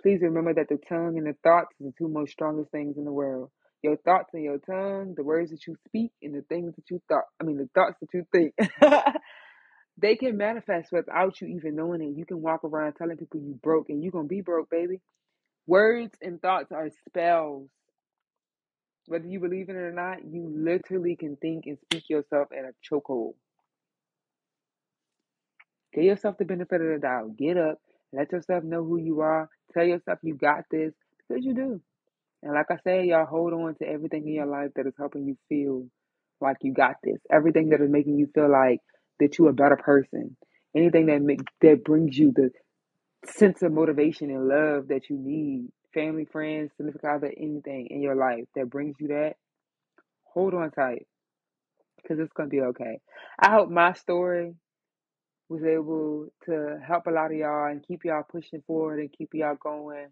Please 0.02 0.20
remember 0.22 0.54
that 0.54 0.68
the 0.68 0.78
tongue 0.88 1.18
and 1.18 1.26
the 1.26 1.34
thoughts 1.42 1.74
are 1.80 1.86
the 1.86 1.92
two 1.98 2.08
most 2.08 2.32
strongest 2.32 2.70
things 2.70 2.96
in 2.98 3.04
the 3.04 3.12
world. 3.12 3.50
Your 3.82 3.96
thoughts 3.98 4.30
and 4.34 4.44
your 4.44 4.58
tongue, 4.58 5.14
the 5.16 5.24
words 5.24 5.50
that 5.50 5.66
you 5.66 5.76
speak, 5.86 6.12
and 6.22 6.34
the 6.34 6.42
things 6.48 6.74
that 6.76 6.90
you 6.90 7.00
thought. 7.08 7.24
I 7.40 7.44
mean, 7.44 7.58
the 7.58 7.68
thoughts 7.74 7.96
that 8.00 8.08
you 8.14 8.26
think. 8.32 8.54
they 9.98 10.16
can 10.16 10.36
manifest 10.36 10.92
without 10.92 11.40
you 11.40 11.48
even 11.48 11.76
knowing 11.76 12.02
it. 12.02 12.16
You 12.16 12.26
can 12.26 12.42
walk 12.42 12.64
around 12.64 12.94
telling 12.94 13.16
people 13.16 13.40
you 13.40 13.58
broke, 13.62 13.88
and 13.90 14.02
you're 14.02 14.12
gonna 14.12 14.28
be 14.28 14.42
broke, 14.42 14.70
baby. 14.70 15.00
Words 15.66 16.14
and 16.22 16.40
thoughts 16.42 16.72
are 16.72 16.90
spells. 17.08 17.68
Whether 19.06 19.28
you 19.28 19.40
believe 19.40 19.68
in 19.68 19.76
it 19.76 19.80
or 19.80 19.92
not, 19.92 20.24
you 20.24 20.48
literally 20.54 21.16
can 21.16 21.36
think 21.36 21.66
and 21.66 21.78
speak 21.80 22.10
yourself 22.10 22.48
in 22.52 22.64
a 22.64 22.72
chokehold. 22.94 23.34
Give 25.94 26.04
yourself 26.04 26.38
the 26.38 26.44
benefit 26.46 26.80
of 26.80 26.88
the 26.88 26.98
doubt. 27.00 27.36
Get 27.36 27.56
up. 27.56 27.78
Let 28.12 28.32
yourself 28.32 28.64
know 28.64 28.84
who 28.84 28.98
you 28.98 29.20
are. 29.20 29.48
Tell 29.74 29.84
yourself 29.84 30.20
you 30.22 30.34
got 30.34 30.64
this 30.70 30.94
because 31.28 31.44
you 31.44 31.54
do. 31.54 31.80
And 32.42 32.54
like 32.54 32.66
I 32.70 32.78
said, 32.84 33.06
y'all 33.06 33.26
hold 33.26 33.54
on 33.54 33.76
to 33.76 33.88
everything 33.88 34.28
in 34.28 34.34
your 34.34 34.46
life 34.46 34.70
that 34.76 34.86
is 34.86 34.94
helping 34.98 35.26
you 35.26 35.36
feel 35.48 35.86
like 36.40 36.58
you 36.62 36.72
got 36.74 36.96
this. 37.04 37.18
Everything 37.32 37.70
that 37.70 37.82
is 37.82 37.90
making 37.90 38.18
you 38.18 38.28
feel 38.34 38.50
like 38.50 38.80
that 39.20 39.38
you're 39.38 39.50
a 39.50 39.54
better 39.54 39.76
person. 39.76 40.36
Anything 40.74 41.06
that 41.06 41.22
make, 41.22 41.40
that 41.62 41.84
brings 41.84 42.18
you 42.18 42.32
the 42.34 42.50
sense 43.24 43.62
of 43.62 43.72
motivation 43.72 44.30
and 44.30 44.48
love 44.48 44.88
that 44.88 45.08
you 45.10 45.16
need. 45.18 45.68
Family, 45.94 46.26
friends, 46.26 46.72
significant 46.76 47.12
other, 47.12 47.32
anything 47.36 47.86
in 47.90 48.02
your 48.02 48.14
life 48.14 48.44
that 48.54 48.68
brings 48.68 48.96
you 49.00 49.08
that. 49.08 49.34
Hold 50.24 50.52
on 50.52 50.70
tight, 50.70 51.06
because 51.96 52.18
it's 52.18 52.32
gonna 52.34 52.50
be 52.50 52.60
okay. 52.60 53.00
I 53.38 53.50
hope 53.52 53.70
my 53.70 53.94
story 53.94 54.54
was 55.48 55.64
able 55.64 56.28
to 56.44 56.78
help 56.86 57.06
a 57.06 57.10
lot 57.10 57.30
of 57.30 57.38
y'all 57.38 57.70
and 57.70 57.86
keep 57.86 58.04
y'all 58.04 58.24
pushing 58.30 58.62
forward 58.66 58.98
and 59.00 59.12
keep 59.12 59.30
y'all 59.32 59.56
going. 59.58 60.08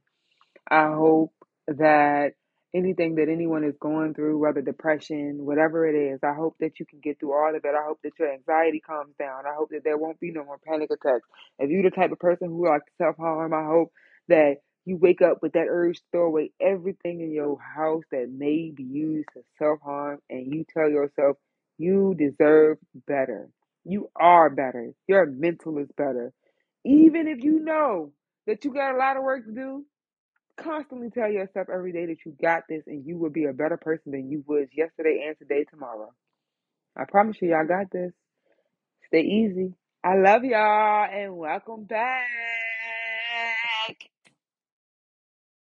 I 0.71 0.87
hope 0.87 1.35
that 1.67 2.35
anything 2.75 3.15
that 3.17 3.29
anyone 3.29 3.65
is 3.65 3.77
going 3.81 4.15
through, 4.15 4.39
whether 4.39 4.61
depression, 4.61 5.39
whatever 5.47 5.87
it 5.89 5.95
is, 5.97 6.21
I 6.25 6.35
hope 6.35 6.57
that 6.61 6.81
you 6.81 6.87
can 6.87 7.01
get 7.01 7.21
through 7.21 7.35
all 7.35 7.55
of 7.55 7.65
it. 7.65 7.75
I 7.75 7.85
hope 7.87 8.01
that 8.03 8.19
your 8.19 8.33
anxiety 8.33 8.81
calms 8.81 9.15
down. 9.19 9.47
I 9.47 9.55
hope 9.55 9.71
that 9.71 9.85
there 9.85 9.99
won't 9.99 10.21
be 10.21 10.33
no 10.33 10.45
more 10.45 10.59
panic 10.67 10.91
attacks. 10.91 11.29
If 11.59 11.71
you're 11.71 11.85
the 11.85 11.91
type 11.91 12.13
of 12.13 12.19
person 12.19 12.49
who 12.49 12.69
likes 12.69 12.91
self 12.99 13.17
harm, 13.17 13.55
I 13.55 13.65
hope 13.65 13.93
that 14.29 14.57
you 14.85 14.97
wake 14.97 15.23
up 15.23 15.39
with 15.43 15.53
that 15.53 15.67
urge 15.69 15.99
to 15.99 16.05
throw 16.13 16.27
away 16.27 16.53
everything 16.61 17.21
in 17.21 17.33
your 17.33 17.59
house 17.59 18.05
that 18.11 18.29
may 18.31 18.71
be 18.75 18.83
used 18.83 19.29
to 19.35 19.43
self 19.59 19.81
harm 19.81 20.19
and 20.29 20.53
you 20.53 20.65
tell 20.77 20.91
yourself 20.91 21.37
you 21.79 22.15
deserve 22.19 22.79
better. 23.07 23.49
You 23.85 24.11
are 24.17 24.51
better. 24.51 24.93
Your 25.09 25.27
mental 25.27 25.79
is 25.79 25.89
better. 25.97 26.33
Even 26.85 27.29
if 27.29 27.43
you 27.43 27.61
know 27.61 28.13
that 28.47 28.65
you 28.65 28.73
got 28.73 28.95
a 28.95 28.99
lot 28.99 29.17
of 29.17 29.23
work 29.23 29.45
to 29.47 29.53
do, 29.53 29.85
constantly 30.57 31.11
tell 31.11 31.31
yourself 31.31 31.69
every 31.73 31.93
day 31.93 32.07
that 32.07 32.25
you 32.27 32.35
got 32.43 32.64
this 32.69 32.85
and 32.87 33.07
you 33.07 33.19
will 33.19 33.31
be 33.31 33.47
a 33.47 33.53
better 33.55 33.79
person 33.79 34.12
than 34.12 34.31
you 34.31 34.45
was 34.47 34.69
yesterday 34.77 35.25
and 35.29 35.38
today, 35.38 35.64
tomorrow. 35.64 36.12
I 36.97 37.05
promise 37.07 37.38
you, 37.43 37.51
y'all 37.51 37.67
got 37.67 37.90
this. 37.93 38.12
Stay 39.09 39.23
easy. 39.23 39.75
I 40.05 40.17
love 40.17 40.45
y'all 40.45 41.09
and 41.11 41.37
welcome 41.37 41.85
back. 41.85 42.27